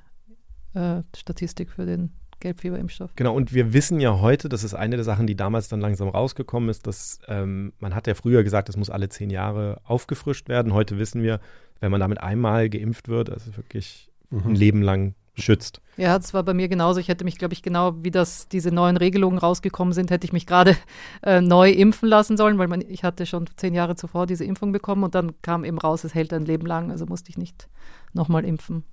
[0.72, 3.10] äh, Statistik für den Gelbfieberimpfstoff.
[3.16, 6.08] Genau, und wir wissen ja heute, das ist eine der Sachen, die damals dann langsam
[6.08, 10.48] rausgekommen ist, dass ähm, man hat ja früher gesagt, es muss alle zehn Jahre aufgefrischt
[10.48, 10.72] werden.
[10.72, 11.40] Heute wissen wir,
[11.80, 14.46] wenn man damit einmal geimpft wird, also wirklich mhm.
[14.46, 15.82] ein Leben lang schützt.
[15.98, 17.00] Ja, das war bei mir genauso.
[17.00, 20.32] Ich hätte mich, glaube ich, genau wie das diese neuen Regelungen rausgekommen sind, hätte ich
[20.32, 20.76] mich gerade
[21.24, 24.70] äh, neu impfen lassen sollen, weil man, ich hatte schon zehn Jahre zuvor diese Impfung
[24.70, 27.68] bekommen und dann kam eben raus, es hält ein Leben lang, also musste ich nicht
[28.12, 28.84] nochmal impfen.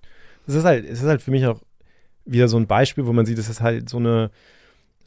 [0.48, 1.62] Es ist halt, es ist halt für mich auch
[2.26, 4.32] wieder so ein Beispiel, wo man sieht, es ist halt so eine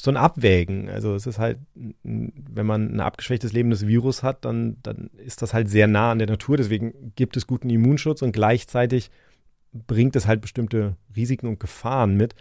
[0.01, 0.89] so ein Abwägen.
[0.89, 5.53] Also es ist halt, wenn man ein abgeschwächtes lebendes Virus hat, dann, dann ist das
[5.53, 6.57] halt sehr nah an der Natur.
[6.57, 9.11] Deswegen gibt es guten Immunschutz und gleichzeitig
[9.73, 12.35] bringt es halt bestimmte Risiken und Gefahren mit,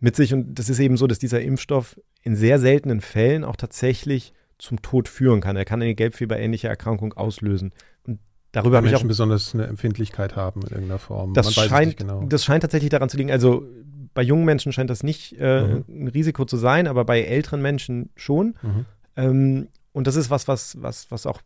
[0.00, 0.34] mit sich.
[0.34, 4.80] Und das ist eben so, dass dieser Impfstoff in sehr seltenen Fällen auch tatsächlich zum
[4.82, 5.56] Tod führen kann.
[5.56, 7.72] Er kann eine gelbfieberähnliche Erkrankung auslösen.
[8.06, 8.20] Und
[8.52, 11.34] darüber habe ich auch besonders eine Empfindlichkeit haben in irgendeiner Form.
[11.34, 12.24] Das scheint, genau.
[12.24, 13.32] das scheint tatsächlich daran zu liegen.
[13.32, 13.66] Also
[14.14, 15.84] bei jungen Menschen scheint das nicht äh, mhm.
[15.88, 18.54] ein Risiko zu sein, aber bei älteren Menschen schon.
[18.62, 18.86] Mhm.
[19.16, 21.40] Ähm, und das ist was, was, was, was auch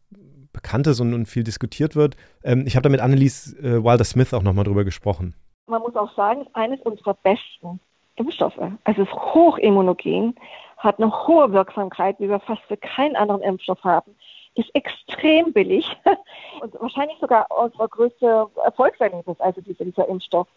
[0.57, 2.17] bekannt ist und, und viel diskutiert wird.
[2.43, 5.35] Ähm, ich habe da mit Annelies äh, Wilder-Smith auch nochmal drüber gesprochen.
[5.69, 7.81] Man muss auch sagen, eines unserer besten
[8.17, 8.59] Impfstoffe.
[8.85, 10.35] Also es ist hochimmunogen,
[10.79, 14.15] hat eine hohe Wirksamkeit, wie wir fast für keinen anderen Impfstoff haben,
[14.55, 15.97] ist extrem billig
[16.61, 20.49] und wahrscheinlich sogar unser größte Erfolgserlebnis, also dieser, dieser Impfstoff.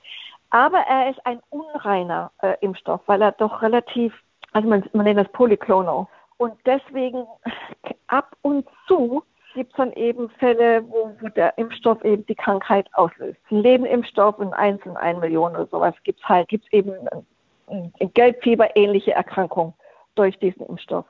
[0.50, 4.14] Aber er ist ein unreiner äh, Impfstoff, weil er doch relativ,
[4.54, 6.08] also man, man nennt das Polyclonal.
[6.38, 7.26] Und deswegen
[8.08, 9.24] ab und zu
[9.54, 13.40] gibt es dann eben Fälle, wo, wo, der Impfstoff eben die Krankheit auslöst.
[13.50, 16.92] Ein Lebenimpfstoff in 1 in 1 Million oder sowas gibt es halt, gibt es eben
[17.68, 19.74] ein, ein Gelbfieber ähnliche Erkrankung
[20.16, 21.06] durch diesen Impfstoff.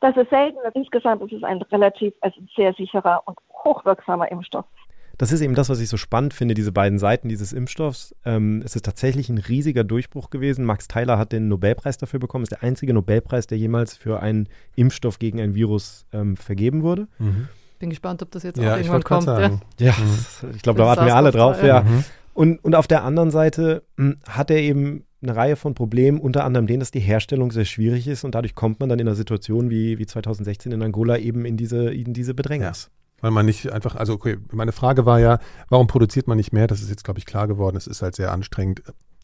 [0.00, 0.58] Das ist selten.
[0.74, 4.66] Insgesamt ist es ein relativ, also sehr sicherer und hochwirksamer Impfstoff.
[5.16, 8.14] Das ist eben das, was ich so spannend finde, diese beiden Seiten dieses Impfstoffs.
[8.24, 10.64] Ähm, es ist tatsächlich ein riesiger Durchbruch gewesen.
[10.64, 12.42] Max Tyler hat den Nobelpreis dafür bekommen.
[12.42, 16.82] Es ist der einzige Nobelpreis, der jemals für einen Impfstoff gegen ein Virus ähm, vergeben
[16.82, 17.06] wurde.
[17.18, 17.48] Mhm.
[17.78, 19.24] Bin gespannt, ob das jetzt ja, auch irgendwann kommt.
[19.24, 19.60] Sagen.
[19.78, 20.54] Ja, ja mhm.
[20.54, 21.62] ich glaube, da warten wir alle drauf.
[21.62, 21.82] Ja.
[21.82, 22.04] Mhm.
[22.34, 26.20] Und, und auf der anderen Seite mh, hm, hat er eben eine Reihe von Problemen,
[26.20, 29.08] unter anderem den, dass die Herstellung sehr schwierig ist und dadurch kommt man dann in
[29.08, 32.90] einer Situation wie, wie 2016 in Angola eben in diese, in diese Bedrängnis.
[32.90, 33.22] Ja.
[33.22, 35.38] Weil man nicht einfach, also okay, meine Frage war ja,
[35.70, 36.66] warum produziert man nicht mehr?
[36.66, 37.76] Das ist jetzt, glaube ich, klar geworden.
[37.76, 38.82] Es ist halt sehr anstrengend.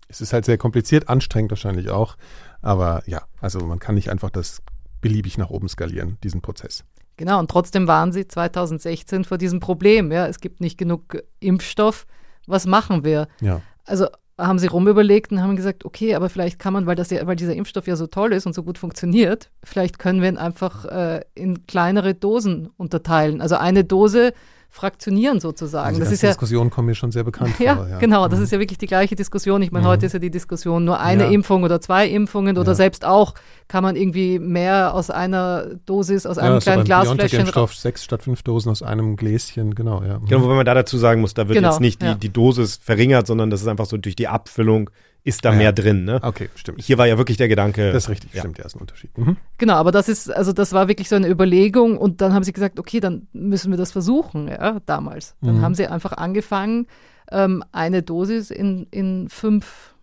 [0.09, 2.17] Es ist halt sehr kompliziert, anstrengend wahrscheinlich auch.
[2.63, 4.63] Aber ja, also man kann nicht einfach das
[5.03, 6.85] beliebig nach oben skalieren, diesen Prozess.
[7.21, 10.11] Genau, und trotzdem waren sie 2016 vor diesem Problem.
[10.11, 12.07] Ja, es gibt nicht genug Impfstoff.
[12.47, 13.29] Was machen wir?
[13.43, 13.61] Ja.
[13.85, 14.07] Also
[14.39, 17.37] haben sie rumüberlegt und haben gesagt, okay, aber vielleicht kann man, weil, das ja, weil
[17.37, 20.87] dieser Impfstoff ja so toll ist und so gut funktioniert, vielleicht können wir ihn einfach
[20.87, 23.43] äh, in kleinere Dosen unterteilen.
[23.43, 24.33] Also eine Dose
[24.71, 25.89] fraktionieren sozusagen.
[25.89, 27.89] Also das ist ja Diskussion kommen mir schon sehr bekannt ja, vor.
[27.89, 28.29] Ja, genau.
[28.29, 28.45] Das mhm.
[28.45, 29.61] ist ja wirklich die gleiche Diskussion.
[29.63, 29.91] Ich meine, mhm.
[29.91, 31.31] heute ist ja die Diskussion nur eine ja.
[31.31, 32.75] Impfung oder zwei Impfungen oder ja.
[32.77, 33.35] selbst auch
[33.67, 37.47] kann man irgendwie mehr aus einer Dosis, aus einem kleinen Glasfläschchen.
[37.47, 40.21] Stoff sechs statt fünf Dosen aus einem Gläschen, genau, ja.
[40.29, 42.77] Genau, wobei man da dazu sagen muss, da wird genau, jetzt nicht die, die Dosis
[42.77, 44.91] verringert, sondern das ist einfach so durch die Abfüllung
[45.23, 45.57] ist da ja.
[45.57, 46.05] mehr drin.
[46.05, 46.21] Ne?
[46.23, 46.81] Okay, stimmt.
[46.83, 47.93] Hier war ja wirklich der Gedanke.
[47.93, 48.41] Das ist richtig, ja.
[48.41, 49.17] stimmt, ja, ist ein Unterschied.
[49.19, 49.37] Mhm.
[49.59, 52.53] Genau, aber das ist, also das war wirklich so eine Überlegung und dann haben sie
[52.53, 55.37] gesagt, okay, dann müssen wir das versuchen, ja, damals.
[55.43, 55.63] Dann mhm.
[55.63, 56.87] haben sie einfach angefangen,
[57.31, 59.95] ähm, eine Dosis in, in fünf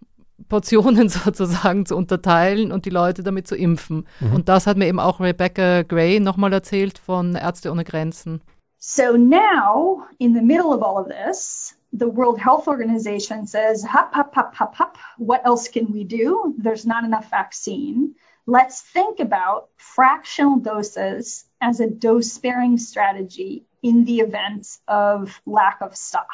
[0.49, 4.07] Portionen sozusagen zu unterteilen und die Leute damit zu impfen.
[4.19, 4.33] Mhm.
[4.33, 8.41] Und das hat mir eben auch Rebecca Gray nochmal erzählt von Ärzte ohne Grenzen.
[8.79, 14.13] So now, in the middle of all of this, the World Health Organization says, hop,
[14.13, 14.97] hop, hop, hop, hop.
[15.17, 16.53] What else can we do?
[16.57, 18.15] There's not enough vaccine.
[18.45, 25.81] Let's think about fractional doses as a dose sparing strategy in the event of lack
[25.81, 26.27] of stock.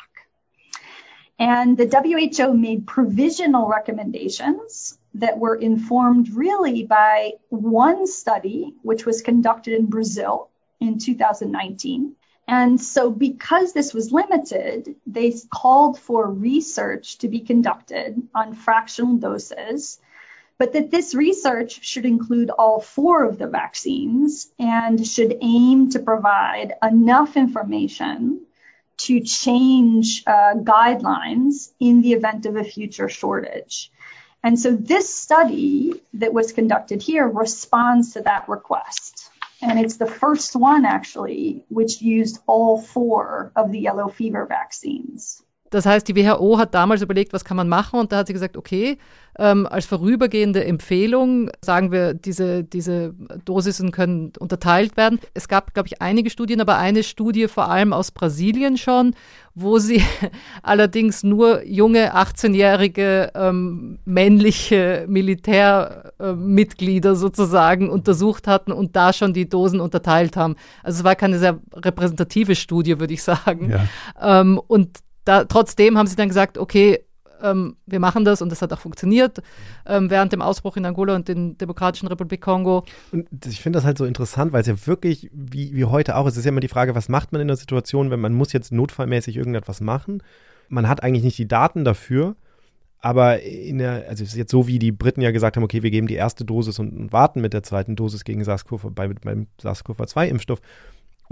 [1.39, 9.22] And the WHO made provisional recommendations that were informed really by one study, which was
[9.22, 10.49] conducted in Brazil
[10.80, 12.16] in 2019
[12.48, 19.16] and so, because this was limited, they called for research to be conducted on fractional
[19.16, 20.00] doses,
[20.58, 26.00] but that this research should include all four of the vaccines and should aim to
[26.00, 28.41] provide enough information
[28.98, 33.91] to change uh, guidelines in the event of a future shortage.
[34.44, 39.30] And so, this study that was conducted here responds to that request.
[39.64, 45.41] And it's the first one actually which used all four of the yellow fever vaccines.
[45.74, 48.34] Das heißt, die WHO hat damals überlegt, was kann man machen und da hat sie
[48.34, 49.00] gesagt, okay,
[49.40, 53.16] ähm, als vorübergehende Empfehlung sagen wir, diese, diese
[53.46, 55.20] Dosisen können unterteilt werden.
[55.34, 59.16] Es gab, glaube ich, einige Studien, aber eine Studie vor allem aus Brasilien schon,
[59.56, 60.04] wo sie
[60.62, 69.50] allerdings nur junge 18-jährige ähm, männliche Militärmitglieder äh, sozusagen untersucht hatten und da schon die
[69.50, 70.56] Dosen unterteilt haben.
[70.84, 73.72] Also es war keine sehr repräsentative Studie, würde ich sagen.
[73.72, 74.42] Ja.
[74.42, 77.00] Ähm, und da, trotzdem haben sie dann gesagt, okay,
[77.42, 79.42] ähm, wir machen das und das hat auch funktioniert
[79.86, 82.84] ähm, während dem Ausbruch in Angola und den Demokratischen Republik Kongo.
[83.12, 86.26] Und ich finde das halt so interessant, weil es ja wirklich, wie, wie heute auch,
[86.26, 88.54] es ist ja immer die Frage, was macht man in der Situation, wenn man muss
[88.54, 90.24] jetzt notfallmäßig irgendetwas machen.
[90.70, 92.36] Man hat eigentlich nicht die Daten dafür.
[93.00, 95.84] Aber in der, also es ist jetzt so, wie die Briten ja gesagt haben, okay,
[95.84, 99.10] wir geben die erste Dosis und, und warten mit der zweiten Dosis gegen SARS-CoV bei,
[99.10, 100.60] beim SARS-CoV-2-Impfstoff.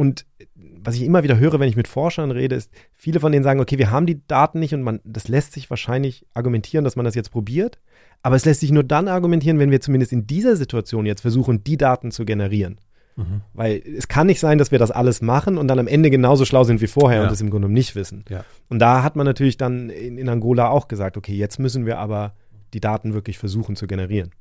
[0.02, 0.26] Und
[0.56, 3.60] was ich immer wieder höre, wenn ich mit Forschern rede, ist, viele von denen sagen,
[3.60, 7.06] okay, wir haben die Daten nicht und man, das lässt sich wahrscheinlich argumentieren, dass man
[7.06, 7.78] das jetzt probiert.
[8.24, 11.64] Aber es lässt sich nur dann argumentieren, wenn wir zumindest in dieser Situation jetzt versuchen,
[11.64, 12.80] die Daten zu generieren.
[13.16, 13.42] Mhm.
[13.54, 16.46] Weil es kann nicht sein, dass wir das alles machen und dann am Ende genauso
[16.46, 17.24] schlau sind wie vorher ja.
[17.24, 18.26] und das im Grunde nicht wissen.
[18.28, 18.44] Ja.
[18.70, 22.00] Und da hat man natürlich dann in, in Angola auch gesagt, okay, jetzt müssen wir
[22.00, 22.34] aber
[22.74, 24.32] die Daten wirklich versuchen zu generieren.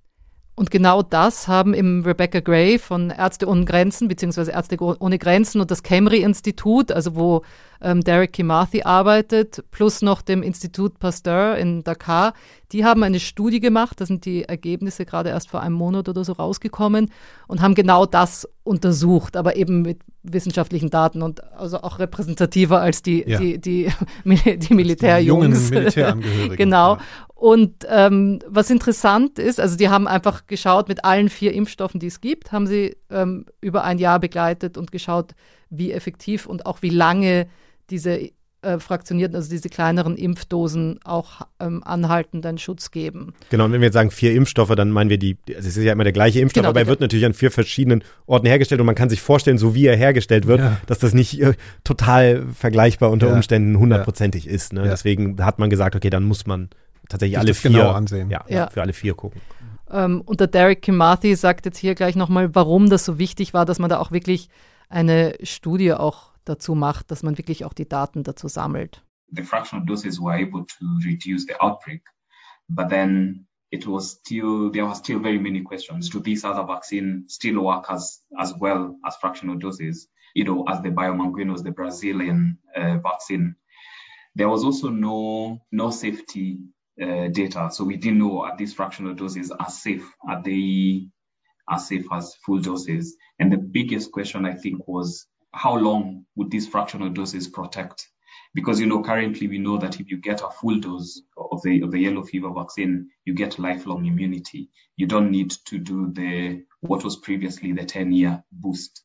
[0.55, 5.61] Und genau das haben im Rebecca Gray von Ärzte ohne Grenzen beziehungsweise Ärzte ohne Grenzen
[5.61, 7.43] und das Camry-Institut, also wo
[7.81, 12.35] ähm, Derek Kimathi arbeitet, plus noch dem Institut Pasteur in Dakar,
[12.72, 16.24] die haben eine Studie gemacht, da sind die Ergebnisse gerade erst vor einem Monat oder
[16.24, 17.11] so rausgekommen
[17.49, 23.03] und haben genau das untersucht, aber eben mit wissenschaftlichen Daten und also auch repräsentativer als
[23.03, 23.39] die, ja.
[23.39, 23.91] die, die,
[24.24, 25.68] die Militärjungs.
[25.68, 26.57] Die jungen Militärangehörigen.
[26.57, 26.97] genau.
[26.97, 27.01] Ja.
[27.35, 32.09] Und ähm, was interessant ist, also die haben einfach geschaut, mit allen vier Impfstoffen, die
[32.09, 35.35] es gibt, haben sie ähm, über ein Jahr begleitet und geschaut,
[35.70, 37.49] wie effektiv und auch wie lange
[37.91, 38.30] diese
[38.62, 43.32] äh, fraktionierten, also diese kleineren Impfdosen auch ähm, anhaltenden Schutz geben.
[43.49, 45.84] Genau, und wenn wir jetzt sagen vier Impfstoffe, dann meinen wir die, also es ist
[45.84, 48.80] ja immer der gleiche Impfstoff, genau, aber er wird natürlich an vier verschiedenen Orten hergestellt
[48.80, 50.76] und man kann sich vorstellen, so wie er hergestellt wird, ja.
[50.86, 53.34] dass das nicht äh, total vergleichbar unter ja.
[53.34, 54.53] Umständen hundertprozentig ja.
[54.53, 54.74] ist.
[54.74, 54.82] Ne?
[54.82, 56.68] Deswegen hat man gesagt, okay, dann muss man
[57.09, 58.30] tatsächlich alle vier genau ansehen.
[58.30, 59.41] Ja, für alle vier gucken.
[59.91, 63.64] Ähm, und der Derek Kimathi sagt jetzt hier gleich nochmal, warum das so wichtig war,
[63.64, 64.49] dass man da auch wirklich
[64.91, 69.05] eine Studie auch dazu macht, dass man wirklich auch die Daten dazu sammelt.
[69.32, 72.03] The fractional doses were able to reduce the outbreak,
[72.68, 76.11] but then it was still there were still very many questions.
[76.11, 80.09] Do these other vaccines still work as as well as fractional doses?
[80.34, 83.57] You know, as the Biomanguinos, the Brazilian uh, vaccine.
[84.34, 86.59] There was also no no safety
[87.01, 90.09] uh, data, so we didn't know are these fractional doses are safe?
[90.28, 91.09] Are they
[91.68, 93.16] as safe as full doses?
[93.38, 98.09] And the biggest question I think was how long would these fractional doses protect?
[98.55, 101.83] Because you know currently we know that if you get a full dose of the
[101.83, 104.71] of the yellow fever vaccine, you get lifelong immunity.
[104.97, 109.03] You don't need to do the what was previously the 10 year boost.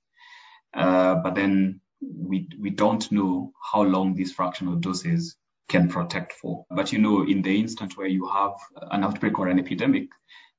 [0.74, 5.36] Uh, but then we we don't know how long these fractional doses
[5.68, 6.66] can protect for.
[6.70, 8.54] But you know, in the instant where you have
[8.92, 10.10] an outbreak or an epidemic,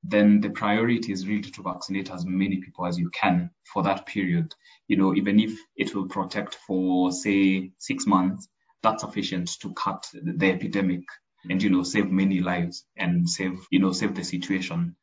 [0.09, 4.07] then the priority is really to vaccinate as many people as you can for that
[4.07, 4.55] period.
[4.89, 8.49] You know, even if it will protect for, say, six months,
[8.83, 11.03] that's sufficient to cut the epidemic
[11.49, 14.97] and, you know, save many lives and save, you know, save the situation.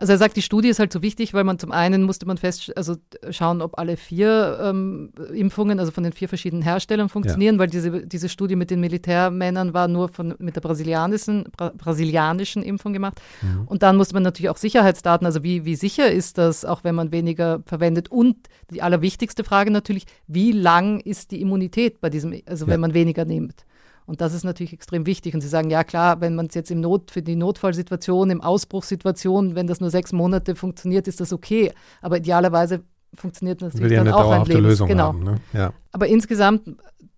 [0.00, 2.38] Also er sagt, die Studie ist halt so wichtig, weil man zum einen musste man
[2.38, 2.96] fest, also
[3.30, 7.58] schauen, ob alle vier ähm, Impfungen, also von den vier verschiedenen Herstellern funktionieren, ja.
[7.58, 12.62] weil diese, diese Studie mit den Militärmännern war nur von, mit der brasilianischen, bra brasilianischen
[12.62, 13.20] Impfung gemacht.
[13.42, 13.66] Mhm.
[13.66, 16.94] Und dann musste man natürlich auch Sicherheitsdaten, also wie, wie sicher ist das, auch wenn
[16.94, 18.08] man weniger verwendet.
[18.08, 18.36] Und
[18.70, 22.72] die allerwichtigste Frage natürlich, wie lang ist die Immunität bei diesem, also ja.
[22.72, 23.64] wenn man weniger nimmt.
[24.08, 25.34] Und das ist natürlich extrem wichtig.
[25.34, 28.40] Und Sie sagen, ja klar, wenn man es jetzt im Not, für die Notfallsituation, im
[28.40, 31.72] Ausbruchssituation, wenn das nur sechs Monate funktioniert, ist das okay.
[32.00, 34.62] Aber idealerweise funktioniert das natürlich ja dann auch ein Leben.
[34.62, 35.08] Lösung genau.
[35.08, 35.36] Haben, ne?
[35.52, 35.74] ja.
[35.92, 36.62] Aber insgesamt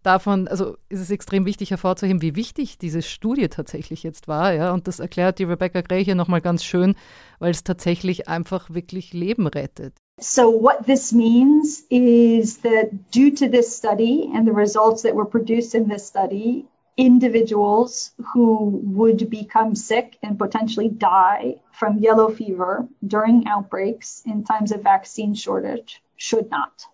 [0.03, 4.73] davon, also ist es extrem wichtig hervorzuheben, wie wichtig diese Studie tatsächlich jetzt war, ja.
[4.73, 6.97] Und das erklärt die Rebecca Gray hier nochmal ganz schön,
[7.39, 9.95] weil es tatsächlich einfach wirklich Leben rettet.
[10.21, 15.25] So what this means is that due to this study and the results that were
[15.25, 16.67] produced in this study,
[17.01, 24.71] individuals who would become sick and potentially die from yellow fever during outbreaks in times
[24.71, 26.85] of vaccine shortage should not.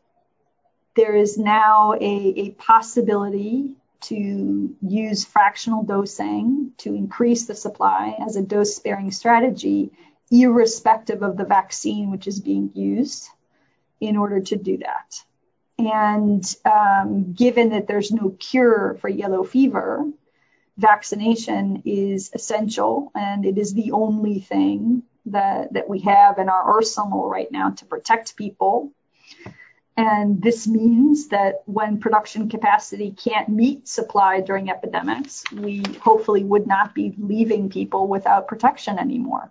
[0.95, 8.37] There is now a, a possibility to use fractional dosing to increase the supply as
[8.37, 9.91] a dose sparing strategy,
[10.31, 13.29] irrespective of the vaccine which is being used
[14.01, 15.25] in order to do that.
[15.79, 20.11] And um, given that there's no cure for yellow fever,
[20.79, 26.63] vaccination is essential and it is the only thing that, that we have in our
[26.63, 28.93] arsenal right now to protect people.
[29.97, 36.67] And this means that when production capacity can't meet supply during epidemics, we hopefully would
[36.67, 39.51] not be leaving people without protection anymore.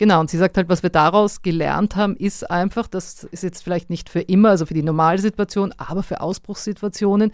[0.00, 3.62] Genau, und sie sagt halt, was wir daraus gelernt haben, ist einfach, das ist jetzt
[3.62, 7.32] vielleicht nicht für immer, also für die normale Situation, aber für Ausbruchssituationen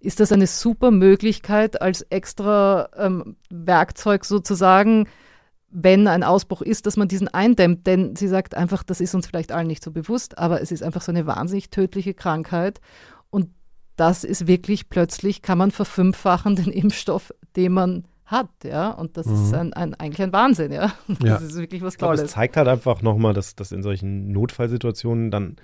[0.00, 5.06] ist das eine super Möglichkeit als extra ähm, Werkzeug sozusagen,
[5.70, 7.86] wenn ein Ausbruch ist, dass man diesen eindämmt.
[7.86, 10.82] Denn sie sagt einfach, das ist uns vielleicht allen nicht so bewusst, aber es ist
[10.82, 12.80] einfach so eine wahnsinnig tödliche Krankheit.
[13.30, 13.50] Und
[13.94, 18.90] das ist wirklich plötzlich, kann man verfünffachen den Impfstoff, den man hat, ja.
[18.90, 19.34] Und das mhm.
[19.34, 20.92] ist ein, ein, eigentlich ein Wahnsinn, ja.
[21.08, 21.36] Das ja.
[21.36, 22.22] ist wirklich was Tolles.
[22.22, 25.56] Es zeigt halt einfach nochmal, dass, dass in solchen Notfallsituationen dann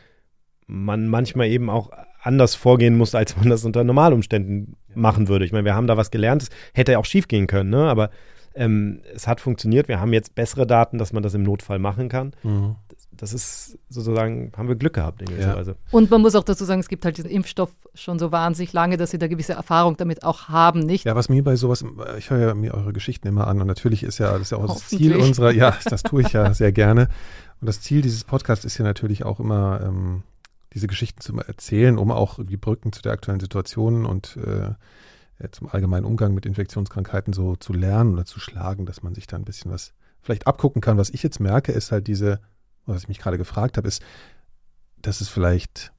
[0.66, 1.90] man manchmal eben auch
[2.22, 5.44] anders vorgehen muss, als man das unter Normalumständen machen würde.
[5.44, 7.84] Ich meine, wir haben da was gelernt, es hätte ja auch schief gehen können, ne?
[7.84, 8.10] aber
[8.54, 9.88] ähm, es hat funktioniert.
[9.88, 12.32] Wir haben jetzt bessere Daten, dass man das im Notfall machen kann.
[12.42, 12.76] Mhm.
[13.16, 15.56] Das, ist sozusagen, haben wir Glück gehabt in gewisser ja.
[15.56, 15.76] Weise.
[15.90, 18.96] Und man muss auch dazu sagen, es gibt halt diesen Impfstoff schon so wahnsinnig lange,
[18.96, 21.04] dass sie da gewisse Erfahrung damit auch haben, nicht?
[21.04, 21.84] Ja, was mir bei sowas,
[22.18, 24.58] ich höre ja mir eure Geschichten immer an und natürlich ist ja das ist ja
[24.58, 27.08] auch das Ziel unserer, ja, das tue ich ja sehr gerne.
[27.60, 30.22] Und das Ziel dieses Podcasts ist ja natürlich auch immer, ähm,
[30.74, 34.74] diese Geschichten zu erzählen, um auch die Brücken zu der aktuellen Situation und äh,
[35.38, 39.26] äh, zum allgemeinen Umgang mit Infektionskrankheiten so zu lernen oder zu schlagen, dass man sich
[39.26, 40.96] da ein bisschen was vielleicht abgucken kann.
[40.96, 42.40] Was ich jetzt merke, ist halt diese,
[42.86, 44.02] was ich mich gerade gefragt habe, ist,
[44.96, 45.92] dass es vielleicht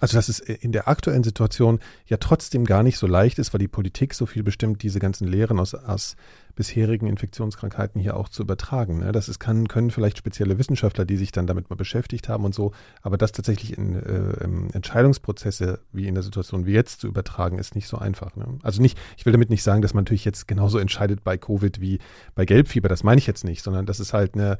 [0.00, 3.60] Also dass es in der aktuellen Situation ja trotzdem gar nicht so leicht ist, weil
[3.60, 6.16] die Politik so viel bestimmt, diese ganzen Lehren aus, aus
[6.56, 8.98] bisherigen Infektionskrankheiten hier auch zu übertragen.
[8.98, 9.12] Ne?
[9.12, 12.54] Das ist, kann, können vielleicht spezielle Wissenschaftler, die sich dann damit mal beschäftigt haben und
[12.54, 17.58] so, aber das tatsächlich in äh, Entscheidungsprozesse wie in der Situation wie jetzt zu übertragen,
[17.58, 18.36] ist nicht so einfach.
[18.36, 18.46] Ne?
[18.62, 21.80] Also nicht, ich will damit nicht sagen, dass man natürlich jetzt genauso entscheidet bei Covid
[21.80, 21.98] wie
[22.34, 24.58] bei Gelbfieber, das meine ich jetzt nicht, sondern das ist halt eine,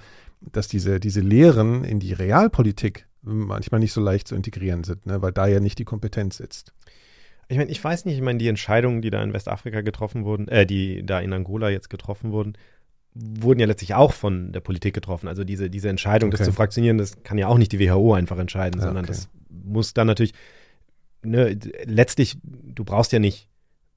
[0.53, 5.23] dass diese, diese Lehren in die Realpolitik manchmal nicht so leicht zu integrieren sind, ne?
[5.23, 6.73] weil da ja nicht die Kompetenz sitzt.
[7.49, 10.49] Ich meine, ich weiß nicht, ich meine, die Entscheidungen, die da in Westafrika getroffen wurden,
[10.49, 12.55] äh, die da in Angola jetzt getroffen wurden,
[13.15, 15.29] wurden ja letztlich auch von der Politik getroffen.
[15.29, 16.39] Also diese, diese Entscheidung, okay.
[16.39, 19.13] das zu fraktionieren, das kann ja auch nicht die WHO einfach entscheiden, ja, sondern okay.
[19.13, 20.33] das muss dann natürlich,
[21.23, 23.49] ne, letztlich, du brauchst ja nicht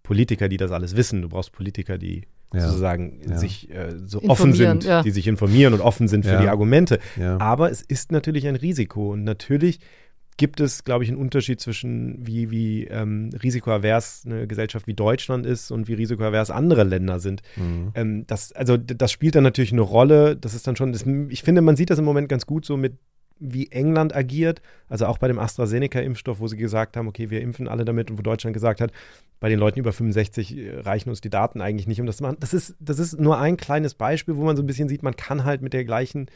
[0.03, 2.61] Politiker, die das alles wissen, du brauchst Politiker, die ja.
[2.61, 3.37] sozusagen ja.
[3.37, 5.03] sich äh, so offen sind, ja.
[5.03, 6.99] die sich informieren und offen sind für die Argumente.
[7.39, 9.79] Aber es ist natürlich ein Risiko und natürlich
[10.37, 15.45] gibt es, glaube ich, einen Unterschied zwischen wie, wie ähm, risikoavers eine Gesellschaft wie Deutschland
[15.45, 17.41] ist und wie risikoavers andere Länder sind.
[17.55, 17.91] Mhm.
[17.95, 20.37] Ähm, das, also das spielt dann natürlich eine Rolle.
[20.37, 22.77] Das ist dann schon, das, ich finde, man sieht das im Moment ganz gut so
[22.77, 22.99] mit
[23.39, 27.67] wie England agiert, also auch bei dem AstraZeneca-Impfstoff, wo sie gesagt haben, okay, wir impfen
[27.67, 28.91] alle damit und wo Deutschland gesagt hat,
[29.39, 32.23] bei den Leuten über 65 äh, reichen uns die Daten eigentlich nicht, um das zu
[32.23, 32.37] machen.
[32.39, 35.15] Das ist, das ist nur ein kleines Beispiel, wo man so ein bisschen sieht, man
[35.15, 36.27] kann halt mit der gleichen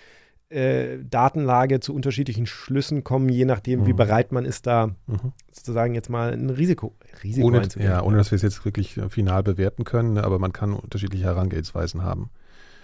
[0.52, 3.86] äh, Datenlage zu unterschiedlichen Schlüssen kommen, je nachdem, mhm.
[3.88, 5.34] wie bereit man ist, da mhm.
[5.52, 6.94] sozusagen jetzt mal ein Risiko,
[7.24, 10.40] Risiko ohne, Ja, ohne dass wir es jetzt wirklich äh, final bewerten können, ne, aber
[10.40, 12.30] man kann unterschiedliche Herangehensweisen haben.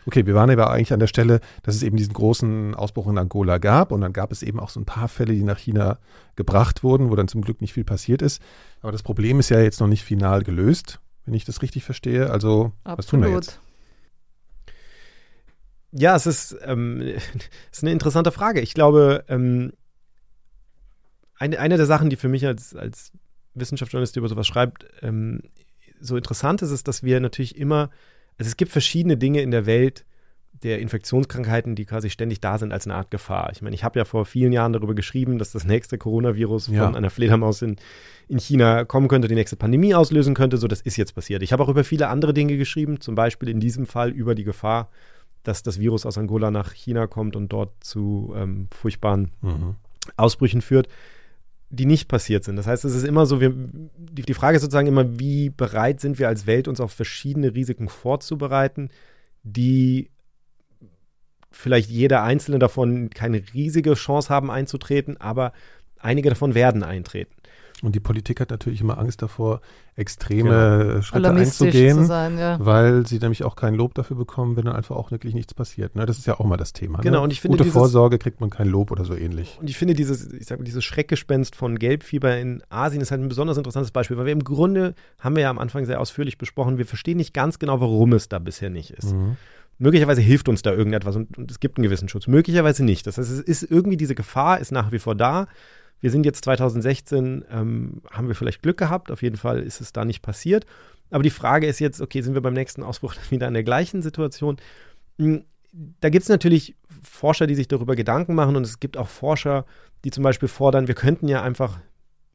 [0.08, 3.18] Okay, wir waren aber eigentlich an der Stelle, dass es eben diesen großen Ausbruch in
[3.18, 5.99] Angola gab und dann gab es eben auch so ein paar Fälle, die nach China
[6.38, 8.41] gebracht wurden, wo dann zum Glück nicht viel passiert ist.
[8.80, 12.30] Aber das Problem ist ja jetzt noch nicht final gelöst, wenn ich das richtig verstehe.
[12.30, 12.97] Also, Absolut.
[12.97, 13.60] was tun wir jetzt?
[15.91, 17.01] Ja, es ist, ähm,
[17.72, 18.62] ist eine interessante Frage.
[18.62, 19.74] Ich glaube, ähm,
[21.38, 23.12] eine, eine der Sachen, die für mich als, als
[23.55, 25.41] Wissenschaftsjournalist, der über sowas schreibt, ähm,
[25.99, 27.89] so interessant ist, ist, dass wir natürlich immer,
[28.38, 30.05] also es gibt verschiedene Dinge in der Welt
[30.63, 33.49] der Infektionskrankheiten, die quasi ständig da sind als eine Art Gefahr.
[33.51, 36.85] Ich meine, ich habe ja vor vielen Jahren darüber geschrieben, dass das nächste Coronavirus ja.
[36.85, 37.75] von einer Fledermaus in,
[38.27, 40.57] in China kommen könnte, die nächste Pandemie auslösen könnte.
[40.57, 41.43] So, das ist jetzt passiert.
[41.43, 44.43] Ich habe auch über viele andere Dinge geschrieben, zum Beispiel in diesem Fall über die
[44.43, 44.89] Gefahr,
[45.43, 49.75] dass das Virus aus Angola nach China kommt und dort zu ähm, furchtbaren mhm.
[50.15, 50.88] Ausbrüchen führt,
[51.70, 52.55] die nicht passiert sind.
[52.55, 55.99] Das heißt, es ist immer so, wir, die, die Frage ist sozusagen immer, wie bereit
[55.99, 58.89] sind wir als Welt, uns auf verschiedene Risiken vorzubereiten,
[59.43, 60.09] die
[61.51, 65.53] vielleicht jeder einzelne davon keine riesige Chance haben einzutreten, aber
[65.99, 67.34] einige davon werden eintreten.
[67.84, 69.61] Und die Politik hat natürlich immer Angst davor,
[69.95, 71.01] extreme genau.
[71.01, 72.57] Schritte einzugehen, sein, ja.
[72.59, 75.95] weil sie nämlich auch kein Lob dafür bekommen, wenn dann einfach auch wirklich nichts passiert.
[75.95, 76.05] Ne?
[76.05, 76.99] Das ist ja auch mal das Thema.
[76.99, 77.23] Genau, ne?
[77.23, 79.57] und ich finde Gute dieses, Vorsorge kriegt man kein Lob oder so ähnlich.
[79.59, 83.21] Und ich finde dieses, ich sag mal, dieses Schreckgespenst von Gelbfieber in Asien ist halt
[83.21, 86.38] ein besonders interessantes Beispiel, weil wir im Grunde, haben wir ja am Anfang sehr ausführlich
[86.38, 89.13] besprochen, wir verstehen nicht ganz genau, warum es da bisher nicht ist.
[89.13, 89.38] Mhm.
[89.80, 92.25] Möglicherweise hilft uns da irgendetwas und, und, es gibt einen gewissen Schutz.
[92.25, 93.05] Möglicherweise nicht.
[93.05, 95.47] Das heißt, es ist irgendwie diese Gefahr, ist nach wie vor da.
[95.99, 99.93] Wir sind jetzt 2016, ähm, haben wir vielleicht Glück gehabt, auf jeden Fall ist es
[99.93, 100.65] da nicht passiert.
[101.09, 104.01] Aber die Frage ist jetzt, okay, sind wir beim nächsten Ausbruch wieder in der gleichen
[104.01, 104.57] Situation?
[105.17, 105.43] Hm,
[106.01, 109.65] da gibt es natürlich Forscher, die sich darüber Gedanken machen und es gibt auch Forscher,
[110.03, 111.79] die zum Beispiel fordern, wir könnten ja einfach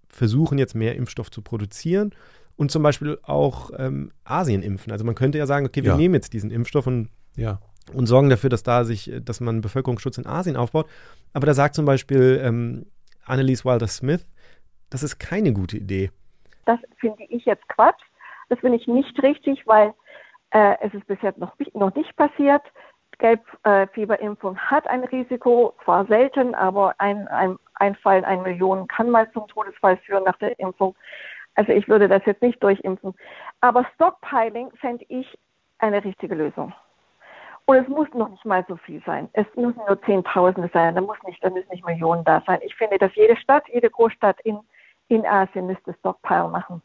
[0.09, 2.15] versuchen, jetzt mehr Impfstoff zu produzieren
[2.57, 4.93] und zum Beispiel auch ähm, Asien impfen.
[4.93, 5.97] Also man könnte ja sagen, okay, wir ja.
[5.97, 7.61] nehmen jetzt diesen Impfstoff und, ja.
[7.93, 10.87] und sorgen dafür, dass da sich, dass man Bevölkerungsschutz in Asien aufbaut.
[11.33, 12.87] Aber da sagt zum Beispiel ähm,
[13.27, 14.27] Annelies Wilder-Smith,
[14.91, 16.11] das ist keine gute Idee.
[16.67, 18.01] Das finde ich jetzt Quatsch.
[18.49, 19.95] Das finde ich nicht richtig, weil
[20.51, 22.63] äh, es ist bisher noch, noch nicht passiert.
[23.19, 29.11] Gelbfieberimpfung hat ein Risiko, zwar selten, aber ein, ein, ein Fall in einer Million kann
[29.11, 30.97] mal zum Todesfall führen nach der Impfung.
[31.55, 33.15] Also ich würde das jetzt nicht durchimpfen.
[33.61, 35.39] Aber Stockpiling fände ich
[35.79, 36.73] eine richtige Lösung.
[37.67, 39.29] Und es muss noch nicht mal so viel sein.
[39.35, 40.95] Es müssen nur Zehntausende sein.
[40.95, 42.59] Da muss nicht, da müssen nicht Millionen da sein.
[42.65, 44.59] Ich finde, dass jede Stadt, jede Großstadt in,
[45.09, 46.83] in Asien müsste Stockpile machen.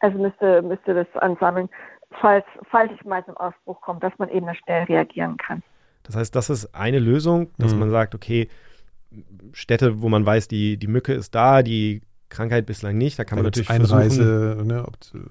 [0.00, 1.68] Also müsste, müsste das ansammeln,
[2.20, 5.62] falls, falls es mal zum Ausbruch kommt, dass man eben schnell reagieren kann.
[6.02, 7.80] Das heißt, das ist eine Lösung, dass mhm.
[7.80, 8.48] man sagt, okay,
[9.52, 13.18] Städte, wo man weiß, die, die Mücke ist da, die Krankheit bislang nicht.
[13.18, 14.84] Da kann da man natürlich Einreise ne,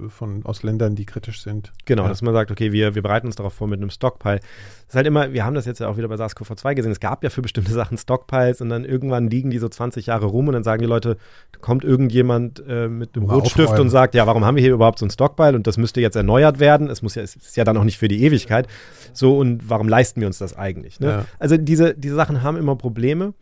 [0.09, 1.73] von aus Ländern, die kritisch sind.
[1.85, 2.09] Genau, ja.
[2.09, 4.39] dass man sagt, okay, wir, wir bereiten uns darauf vor mit einem Stockpile.
[4.39, 6.91] Das ist halt immer, wir haben das jetzt ja auch wieder bei SARS-CoV-2 gesehen.
[6.91, 10.25] Es gab ja für bestimmte Sachen Stockpiles und dann irgendwann liegen die so 20 Jahre
[10.25, 11.17] rum und dann sagen die Leute,
[11.59, 13.81] kommt irgendjemand äh, mit einem Rotstift aufräumen.
[13.81, 16.15] und sagt, ja, warum haben wir hier überhaupt so ein Stockpile und das müsste jetzt
[16.15, 16.89] erneuert werden.
[16.89, 18.67] Es muss ja, es ist ja dann auch nicht für die Ewigkeit.
[19.11, 20.99] So und warum leisten wir uns das eigentlich?
[20.99, 21.07] Ne?
[21.07, 21.25] Ja.
[21.39, 23.33] Also diese, diese Sachen haben immer Probleme.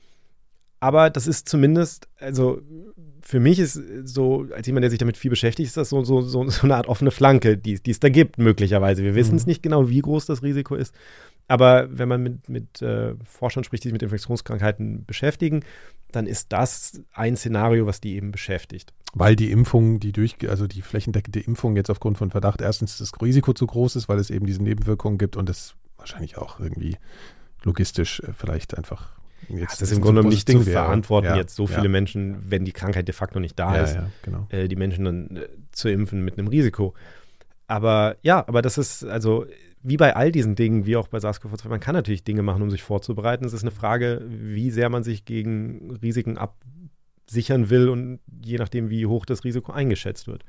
[0.84, 2.62] Aber das ist zumindest, also
[3.34, 6.22] für mich ist so, als jemand, der sich damit viel beschäftigt, ist das so, so,
[6.22, 9.02] so, so eine Art offene Flanke, die, die es da gibt, möglicherweise.
[9.02, 9.50] Wir wissen es mhm.
[9.50, 10.94] nicht genau, wie groß das Risiko ist.
[11.48, 15.62] Aber wenn man mit, mit äh, Forschern spricht, die sich mit Infektionskrankheiten beschäftigen,
[16.12, 18.94] dann ist das ein Szenario, was die eben beschäftigt.
[19.16, 23.14] Weil die Impfung, die durch, also die flächendeckende Impfung jetzt aufgrund von Verdacht erstens das
[23.20, 26.98] Risiko zu groß ist, weil es eben diese Nebenwirkungen gibt und es wahrscheinlich auch irgendwie
[27.64, 31.56] logistisch äh, vielleicht einfach Jetzt das ist im Grunde genommen nicht zu verantworten, ja, jetzt
[31.56, 31.90] so viele ja.
[31.90, 34.48] Menschen, wenn die Krankheit de facto nicht da ja, ist, genau.
[34.50, 36.94] äh, die Menschen dann äh, zu impfen mit einem Risiko.
[37.68, 39.46] Aber ja, aber das ist also
[39.84, 42.72] wie bei all diesen Dingen, wie auch bei SARS-CoV-2, man kann natürlich Dinge machen, um
[42.72, 43.46] sich vorzubereiten.
[43.46, 48.90] Es ist eine Frage, wie sehr man sich gegen Risiken absichern will und je nachdem,
[48.90, 50.46] wie hoch das Risiko eingeschätzt wird.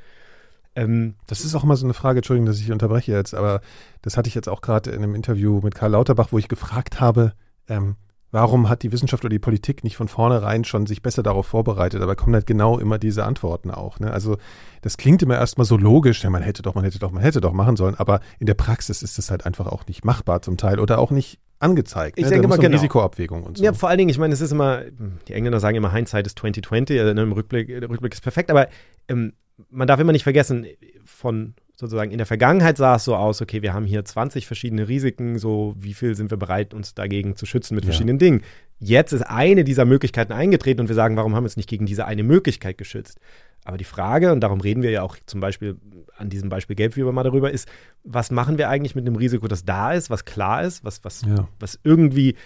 [0.76, 3.60] Ähm, das ist auch immer so eine Frage, Entschuldigung, dass ich unterbreche jetzt, aber
[4.02, 7.00] das hatte ich jetzt auch gerade in einem Interview mit Karl Lauterbach, wo ich gefragt
[7.00, 7.32] habe,
[7.68, 7.96] ähm,
[8.34, 12.02] warum hat die Wissenschaft oder die Politik nicht von vornherein schon sich besser darauf vorbereitet?
[12.02, 14.00] Aber kommen halt genau immer diese Antworten auch.
[14.00, 14.10] Ne?
[14.10, 14.38] Also
[14.82, 17.40] das klingt immer erstmal so logisch, ja, man hätte doch, man hätte doch, man hätte
[17.40, 20.56] doch machen sollen, aber in der Praxis ist es halt einfach auch nicht machbar zum
[20.56, 22.18] Teil oder auch nicht angezeigt.
[22.18, 22.30] Ich ne?
[22.32, 22.74] denke mal, genau.
[22.74, 23.62] Risikoabwägung und so.
[23.62, 24.82] Ja, vor allen Dingen, ich meine, es ist immer,
[25.28, 28.66] die Engländer sagen immer, Hindsight ist 2020, also im Rückblick, der Rückblick ist perfekt, aber
[29.06, 29.34] ähm,
[29.70, 30.66] man darf immer nicht vergessen,
[31.04, 34.88] von sozusagen in der Vergangenheit sah es so aus, okay, wir haben hier 20 verschiedene
[34.88, 37.90] Risiken, so wie viel sind wir bereit, uns dagegen zu schützen mit ja.
[37.90, 38.42] verschiedenen Dingen.
[38.78, 41.86] Jetzt ist eine dieser Möglichkeiten eingetreten und wir sagen, warum haben wir uns nicht gegen
[41.86, 43.18] diese eine Möglichkeit geschützt?
[43.64, 45.76] Aber die Frage, und darum reden wir ja auch zum Beispiel
[46.16, 47.68] an diesem Beispiel Gelbfieber mal darüber, ist,
[48.04, 51.22] was machen wir eigentlich mit einem Risiko, das da ist, was klar ist, was, was,
[51.22, 51.48] ja.
[51.58, 52.36] was irgendwie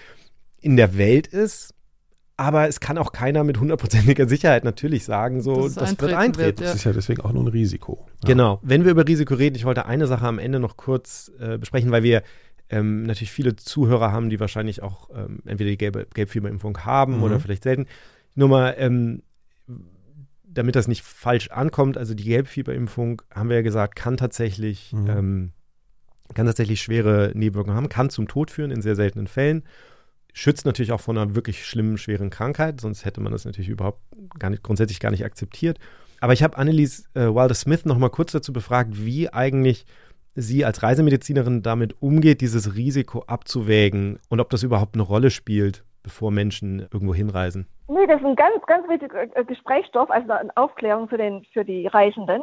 [0.60, 1.74] in der Welt ist,
[2.38, 6.46] aber es kann auch keiner mit hundertprozentiger Sicherheit natürlich sagen, so, das, das wird eintreten.
[6.46, 6.66] Wird, ja.
[6.66, 8.06] Das ist ja deswegen auch nur ein Risiko.
[8.22, 8.28] Ja.
[8.28, 8.60] Genau.
[8.62, 11.90] Wenn wir über Risiko reden, ich wollte eine Sache am Ende noch kurz äh, besprechen,
[11.90, 12.22] weil wir
[12.70, 17.22] ähm, natürlich viele Zuhörer haben, die wahrscheinlich auch ähm, entweder die gelbe Gelbfieberimpfung haben mhm.
[17.24, 17.86] oder vielleicht selten.
[18.36, 19.24] Nur mal, ähm,
[20.46, 25.10] damit das nicht falsch ankommt, also die Gelbfieberimpfung, haben wir ja gesagt, kann tatsächlich, mhm.
[25.10, 25.52] Ähm,
[26.34, 29.64] kann tatsächlich schwere Nebenwirkungen haben, kann zum Tod führen in sehr seltenen Fällen
[30.32, 34.00] schützt natürlich auch vor einer wirklich schlimmen, schweren Krankheit, sonst hätte man das natürlich überhaupt
[34.38, 35.78] gar nicht, grundsätzlich gar nicht akzeptiert.
[36.20, 39.86] Aber ich habe Annelies äh, Wilder-Smith noch mal kurz dazu befragt, wie eigentlich
[40.34, 45.84] sie als Reisemedizinerin damit umgeht, dieses Risiko abzuwägen und ob das überhaupt eine Rolle spielt,
[46.02, 47.66] bevor Menschen irgendwo hinreisen.
[47.88, 51.64] Nee, das ist ein ganz, ganz wichtiger äh, Gesprächsstoff, also eine Aufklärung für, den, für
[51.64, 52.42] die Reisenden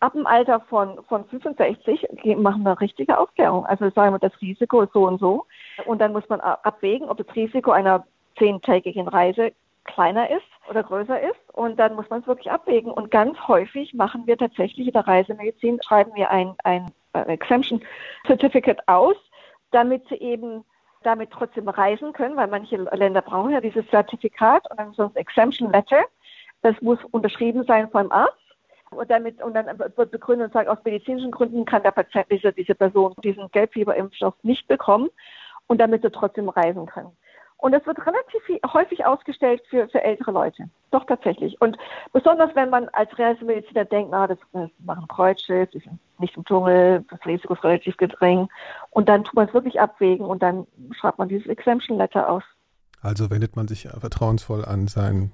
[0.00, 3.64] ab dem Alter von, von 65 machen wir richtige Aufklärung.
[3.66, 5.46] Also sagen wir, das Risiko ist so und so.
[5.86, 8.06] Und dann muss man abwägen, ob das Risiko einer
[8.38, 9.52] zehntägigen Reise
[9.84, 11.40] kleiner ist oder größer ist.
[11.52, 12.90] Und dann muss man es wirklich abwägen.
[12.90, 17.82] Und ganz häufig machen wir tatsächlich in der Reisemedizin, schreiben wir ein, ein Exemption
[18.26, 19.16] Certificate aus,
[19.70, 20.64] damit sie eben
[21.02, 25.16] damit trotzdem reisen können, weil manche Länder brauchen ja dieses Zertifikat und dann so ein
[25.16, 26.04] Exemption Letter.
[26.62, 28.45] Das muss unterschrieben sein vom Arzt
[28.90, 32.52] und, damit, und dann wird begründet und sagt, aus medizinischen Gründen kann der Patient, diese,
[32.52, 35.08] diese Person diesen Gelbfieberimpfstoff nicht bekommen
[35.66, 37.12] und damit sie trotzdem reisen können.
[37.58, 40.68] Und das wird relativ häufig ausgestellt für, für ältere Leute.
[40.90, 41.60] Doch tatsächlich.
[41.60, 41.78] Und
[42.12, 46.44] besonders wenn man als Reisemediziner denkt, na, das, das machen Kreuzschiff, die sind nicht im
[46.44, 48.48] Dschungel, das Risiko ist relativ gering.
[48.90, 52.44] Und dann tut man es wirklich abwägen und dann schreibt man dieses Exemption Letter aus.
[53.00, 55.32] Also wendet man sich vertrauensvoll an seinen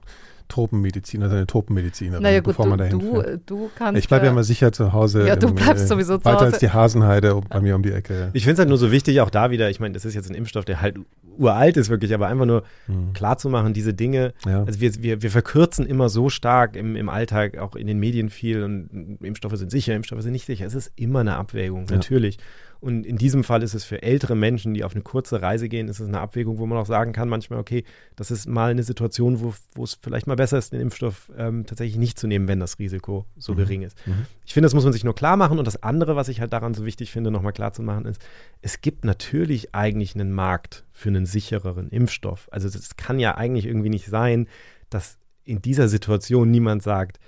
[0.49, 3.40] Tropenmediziner, seine Tropenmedizinerin, naja, gut, bevor du, man dahin du, fährt.
[3.47, 5.26] Du kannst ich bleibe ja mal sicher zu Hause.
[5.26, 6.34] Ja, du im, bleibst äh, sowieso zu Hause.
[6.34, 8.30] Weiter als die Hasenheide bei mir um die Ecke.
[8.32, 10.30] Ich finde es halt nur so wichtig, auch da wieder, ich meine, das ist jetzt
[10.30, 10.97] ein Impfstoff, der halt
[11.38, 13.12] uralt ist wirklich, aber einfach nur mhm.
[13.12, 14.64] klar zu machen, diese Dinge, ja.
[14.64, 18.30] also wir, wir, wir verkürzen immer so stark im, im Alltag, auch in den Medien
[18.30, 20.66] viel und Impfstoffe sind sicher, Impfstoffe sind nicht sicher.
[20.66, 21.97] Es ist immer eine Abwägung, ja.
[21.97, 22.38] natürlich.
[22.82, 25.86] Und in diesem Fall ist es für ältere Menschen, die auf eine kurze Reise gehen,
[25.86, 27.84] ist es eine Abwägung, wo man auch sagen kann, manchmal, okay,
[28.16, 31.64] das ist mal eine Situation, wo, wo es vielleicht mal besser ist, den Impfstoff ähm,
[31.64, 33.56] tatsächlich nicht zu nehmen, wenn das Risiko so mhm.
[33.58, 33.96] gering ist.
[34.04, 34.26] Mhm.
[34.44, 35.60] Ich finde, das muss man sich nur klar machen.
[35.60, 38.20] Und das andere, was ich halt daran so wichtig finde, nochmal klar zu machen, ist,
[38.62, 42.48] es gibt natürlich eigentlich einen Markt für einen sichereren Impfstoff.
[42.50, 44.48] Also es kann ja eigentlich irgendwie nicht sein,
[44.90, 47.20] dass in dieser Situation niemand sagt,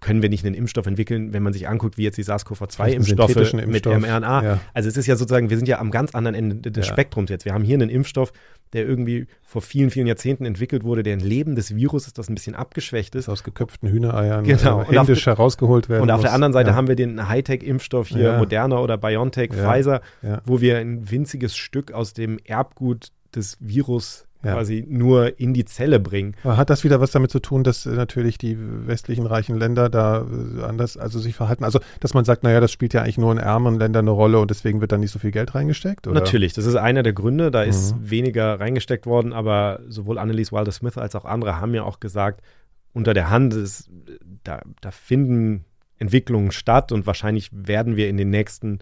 [0.00, 3.66] können wir nicht einen Impfstoff entwickeln, wenn man sich anguckt, wie jetzt die SARS-CoV-2-Impfstoffe Impfstoff.
[3.66, 4.42] mit mRNA.
[4.42, 4.60] Ja.
[4.72, 6.92] Also es ist ja sozusagen, wir sind ja am ganz anderen Ende des ja.
[6.92, 7.44] Spektrums jetzt.
[7.44, 8.32] Wir haben hier einen Impfstoff,
[8.72, 12.34] der irgendwie vor vielen, vielen Jahrzehnten entwickelt wurde, der ein lebendes Virus ist, das ein
[12.34, 13.28] bisschen abgeschwächt ist.
[13.28, 14.82] Aus geköpften Hühnereiern genau.
[14.82, 16.24] äh, händisch herausgeholt werden Und auf muss.
[16.24, 16.76] der anderen Seite ja.
[16.76, 20.00] haben wir den Hightech-Impfstoff hier, Moderna oder BioNTech, Pfizer,
[20.44, 24.54] wo wir ein winziges Stück aus dem Erbgut des Virus ja.
[24.54, 26.36] quasi nur in die Zelle bringen.
[26.44, 30.26] Hat das wieder was damit zu tun, dass äh, natürlich die westlichen reichen Länder da
[30.26, 31.64] äh, anders also sich verhalten?
[31.64, 34.38] Also, dass man sagt, naja, das spielt ja eigentlich nur in ärmeren Ländern eine Rolle
[34.38, 36.06] und deswegen wird da nicht so viel Geld reingesteckt?
[36.06, 36.20] Oder?
[36.20, 37.50] Natürlich, das ist einer der Gründe.
[37.50, 38.10] Da ist mhm.
[38.10, 42.42] weniger reingesteckt worden, aber sowohl Annelies Wilder-Smith als auch andere haben ja auch gesagt,
[42.92, 43.54] unter der Hand.
[43.54, 43.90] Ist,
[44.44, 45.64] da, da finden
[45.98, 48.80] Entwicklungen statt und wahrscheinlich werden wir in den nächsten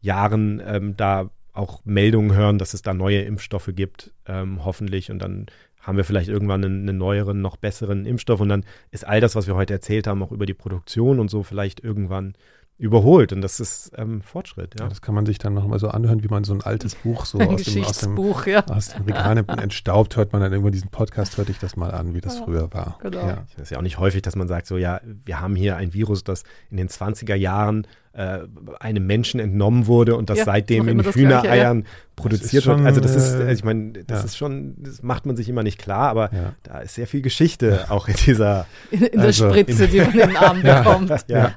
[0.00, 5.10] Jahren ähm, da auch Meldungen hören, dass es da neue Impfstoffe gibt, ähm, hoffentlich.
[5.10, 5.46] Und dann
[5.80, 8.40] haben wir vielleicht irgendwann einen, einen, neueren, noch besseren Impfstoff.
[8.40, 11.28] Und dann ist all das, was wir heute erzählt haben, auch über die Produktion und
[11.28, 12.34] so vielleicht irgendwann
[12.78, 13.32] überholt.
[13.32, 14.74] Und das ist ähm, Fortschritt.
[14.78, 14.84] Ja.
[14.84, 14.88] ja.
[14.88, 17.38] das kann man sich dann nochmal so anhören, wie man so ein altes Buch so
[17.40, 18.64] aus dem, aus dem, ja.
[18.66, 22.14] aus dem Regal entstaubt, hört man dann irgendwo diesen Podcast, hörte ich das mal an,
[22.14, 22.98] wie das ja, früher war.
[23.02, 23.26] Genau.
[23.26, 23.44] Ja.
[23.56, 25.92] Das ist ja auch nicht häufig, dass man sagt, so ja, wir haben hier ein
[25.92, 28.40] Virus, das in den 20er Jahren äh,
[28.78, 31.86] einem Menschen entnommen wurde und das ja, seitdem in Hühnereiern ja.
[32.14, 32.80] produziert wird.
[32.80, 34.24] Also das ist, äh, ich meine, das ja.
[34.26, 36.30] ist schon, das macht man sich immer nicht klar, aber
[36.62, 39.98] da ist sehr viel Geschichte auch in dieser in, in also, der Spritze, in, die
[39.98, 41.10] man in den Arm bekommt.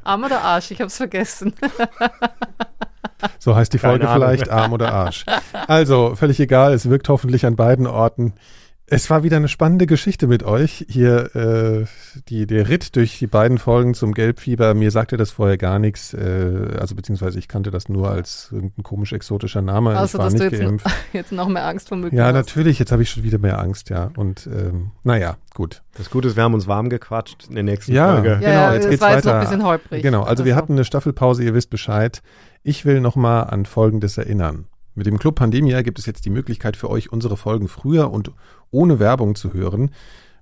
[0.03, 1.53] Arm oder Arsch, ich habe es vergessen.
[3.39, 5.25] So heißt die Folge vielleicht Arm oder Arsch.
[5.67, 8.33] Also, völlig egal, es wirkt hoffentlich an beiden Orten.
[8.87, 10.85] Es war wieder eine spannende Geschichte mit euch.
[10.87, 11.85] Hier äh,
[12.29, 14.75] die, der Ritt durch die beiden Folgen zum Gelbfieber.
[14.75, 16.13] Mir sagte das vorher gar nichts.
[16.13, 19.97] Äh, also beziehungsweise ich kannte das nur als irgendein komisch exotischer Name.
[19.97, 20.87] Also, ich war dass nicht du jetzt, geimpft.
[21.13, 22.33] jetzt noch mehr Angst vor Mücken Ja, hast.
[22.33, 22.77] natürlich.
[22.77, 24.11] Jetzt habe ich schon wieder mehr Angst, ja.
[24.17, 25.81] Und ähm, naja, gut.
[25.97, 28.39] Das Gute ist, wir haben uns warm gequatscht in der nächsten ja, Folge.
[28.39, 29.15] Ja, genau, jetzt geht's weiter.
[29.15, 30.03] Jetzt noch ein bisschen holprig.
[30.03, 32.21] Genau, also wir hatten eine Staffelpause, ihr wisst Bescheid.
[32.61, 34.65] Ich will nochmal an Folgendes erinnern.
[34.97, 38.31] Mit dem Club Pandemia gibt es jetzt die Möglichkeit für euch, unsere Folgen früher und
[38.71, 39.91] ohne Werbung zu hören,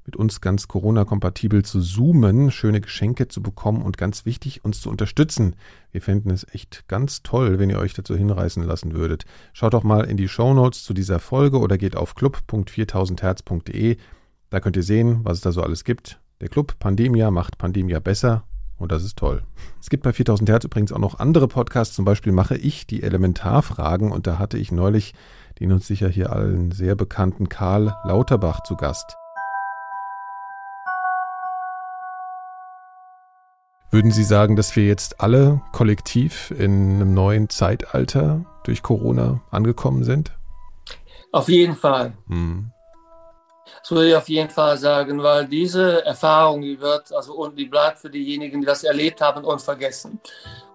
[0.06, 4.92] mit uns ganz Corona-kompatibel zu zoomen, schöne Geschenke zu bekommen und ganz wichtig, uns zu
[4.92, 5.56] unterstützen.
[5.92, 9.26] Wir fänden es echt ganz toll, wenn ihr euch dazu hinreißen lassen würdet.
[9.54, 13.98] Schaut doch mal in die Show Notes zu dieser Folge oder geht auf club.4000herz.de.
[14.52, 16.20] Da könnt ihr sehen, was es da so alles gibt.
[16.42, 18.44] Der Club Pandemia macht Pandemia besser
[18.78, 19.44] und das ist toll.
[19.80, 21.96] Es gibt bei 4000 Hertz übrigens auch noch andere Podcasts.
[21.96, 25.14] Zum Beispiel mache ich die Elementarfragen und da hatte ich neulich
[25.60, 29.18] den uns sicher hier allen sehr bekannten Karl Lauterbach zu Gast.
[33.92, 40.04] Würden Sie sagen, dass wir jetzt alle kollektiv in einem neuen Zeitalter durch Corona angekommen
[40.04, 40.36] sind?
[41.32, 42.14] Auf jeden Fall.
[42.28, 42.73] Hm.
[43.82, 47.66] Das würde ich auf jeden Fall sagen, weil diese Erfahrung, die wird, also und die
[47.66, 50.20] bleibt für diejenigen, die das erlebt haben, unvergessen.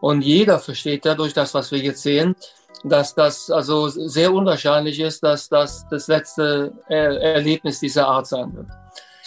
[0.01, 2.37] Und jeder versteht dadurch das, was wir jetzt sehen,
[2.85, 8.67] dass das also sehr unwahrscheinlich ist, dass das das letzte Erlebnis dieser Art sein wird.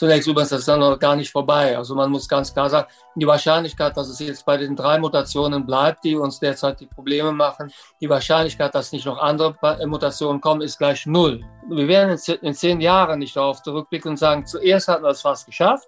[0.02, 1.78] Zunächst übrigens, das ist dann noch gar nicht vorbei.
[1.78, 5.64] Also man muss ganz klar sagen, die Wahrscheinlichkeit, dass es jetzt bei den drei Mutationen
[5.64, 7.72] bleibt, die uns derzeit die Probleme machen,
[8.02, 11.43] die Wahrscheinlichkeit, dass nicht noch andere Mutationen kommen, ist gleich null.
[11.70, 15.45] Wir werden in zehn Jahren nicht darauf zurückblicken und sagen, zuerst hatten wir es fast
[15.45, 15.88] geschafft,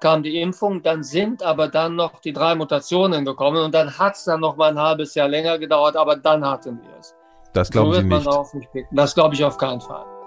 [0.00, 4.14] kam die Impfung, dann sind aber dann noch die drei Mutationen gekommen und dann hat
[4.14, 7.14] es dann noch mal ein halbes Jahr länger gedauert, aber dann hatten wir es.
[7.52, 8.74] Das glauben so Sie nicht.
[8.74, 10.21] nicht das glaube ich auf keinen Fall.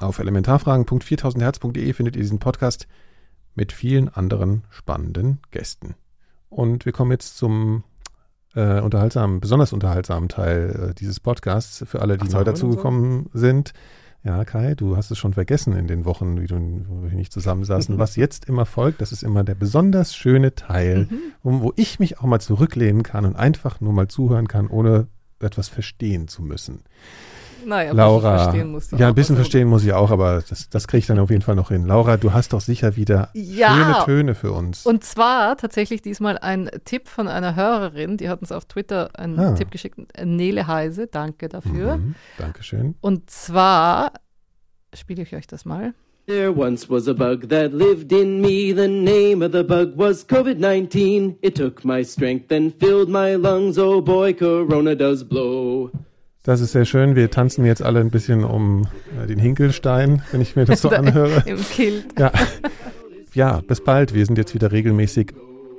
[0.00, 2.86] Auf elementarfragen.4000herz.de findet ihr diesen Podcast
[3.56, 5.96] mit vielen anderen spannenden Gästen.
[6.48, 7.82] Und wir kommen jetzt zum
[8.54, 13.38] äh, unterhaltsamen, besonders unterhaltsamen Teil äh, dieses Podcasts für alle, die Ach, neu dazugekommen so?
[13.40, 13.72] sind.
[14.22, 16.56] Ja, Kai, du hast es schon vergessen in den Wochen, wie du,
[16.88, 17.98] wo wir nicht zusammensaßen.
[17.98, 21.18] Was jetzt immer folgt, das ist immer der besonders schöne Teil, mhm.
[21.42, 25.08] wo, wo ich mich auch mal zurücklehnen kann und einfach nur mal zuhören kann, ohne
[25.40, 26.84] etwas verstehen zu müssen.
[27.64, 30.68] Naja, Laura, ein verstehen musst du ja, ein bisschen verstehen muss ich auch, aber das,
[30.68, 31.86] das kriege ich dann auf jeden Fall noch hin.
[31.86, 34.86] Laura, du hast doch sicher wieder ja, schöne Töne für uns.
[34.86, 39.38] Und zwar tatsächlich diesmal ein Tipp von einer Hörerin, die hat uns auf Twitter einen
[39.38, 39.52] ah.
[39.52, 41.98] Tipp geschickt, Nele Heise, danke dafür.
[41.98, 42.94] Mhm, Dankeschön.
[43.00, 44.12] Und zwar
[44.94, 45.94] spiele ich euch das mal.
[46.28, 48.74] There once was a bug that lived in me.
[48.74, 51.38] The name of the bug was COVID 19.
[51.40, 53.78] It took my strength and filled my lungs.
[53.78, 55.90] Oh boy, Corona does blow.
[56.42, 57.16] Das ist sehr schön.
[57.16, 58.86] Wir tanzen jetzt alle ein bisschen um
[59.22, 61.42] äh, den Hinkelstein, wenn ich mir das so anhöre.
[61.46, 62.18] Im Kilt.
[62.18, 62.32] Ja.
[63.34, 64.14] ja, bis bald.
[64.14, 65.34] Wir sind jetzt wieder regelmäßig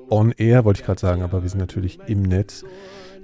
[0.10, 2.64] on air, wollte ich gerade sagen, aber wir sind natürlich im Netz.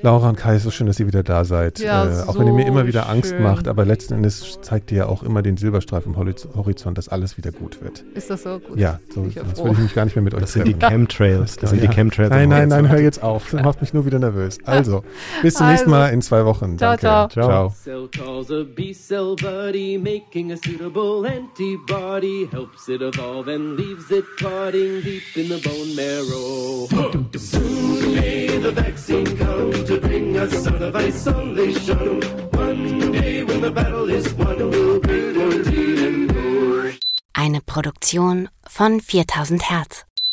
[0.06, 1.80] Laura und Kai, es ist so schön, dass ihr wieder da seid.
[1.80, 3.42] Ja, äh, auch so wenn ihr mir immer wieder Angst schön.
[3.42, 7.38] macht, aber letzten Endes zeigt ihr ja auch immer den Silberstreifen am Horizont, dass alles
[7.38, 8.04] wieder gut wird.
[8.14, 8.78] Ist das so gut?
[8.78, 11.56] Ja, so, sonst würde ich mich gar nicht mehr mit euch Das sind die Chemtrails.
[11.56, 12.30] Das sind die Chemtrails.
[12.30, 13.50] Nein, nein, nein, hör jetzt auf.
[13.50, 14.60] Das macht mich nur wieder nervös.
[14.66, 15.04] Also,
[15.42, 16.04] bis zum nächsten also.
[16.04, 16.78] Mal in zwei Wochen.
[16.78, 17.34] Ciao, Danke.
[17.34, 17.74] ciao.
[17.84, 24.12] Cell calls a B cell buddy, making a suitable antibody, helps it evolve and leaves
[24.12, 27.26] it plotting deep in the bone marrow.
[27.40, 32.22] Soon may the vaccine come to bring us out of isolation.
[32.52, 36.92] One day when the battle is won, we'll and go.
[37.34, 40.06] Eine Produktion von 4000 Hertz.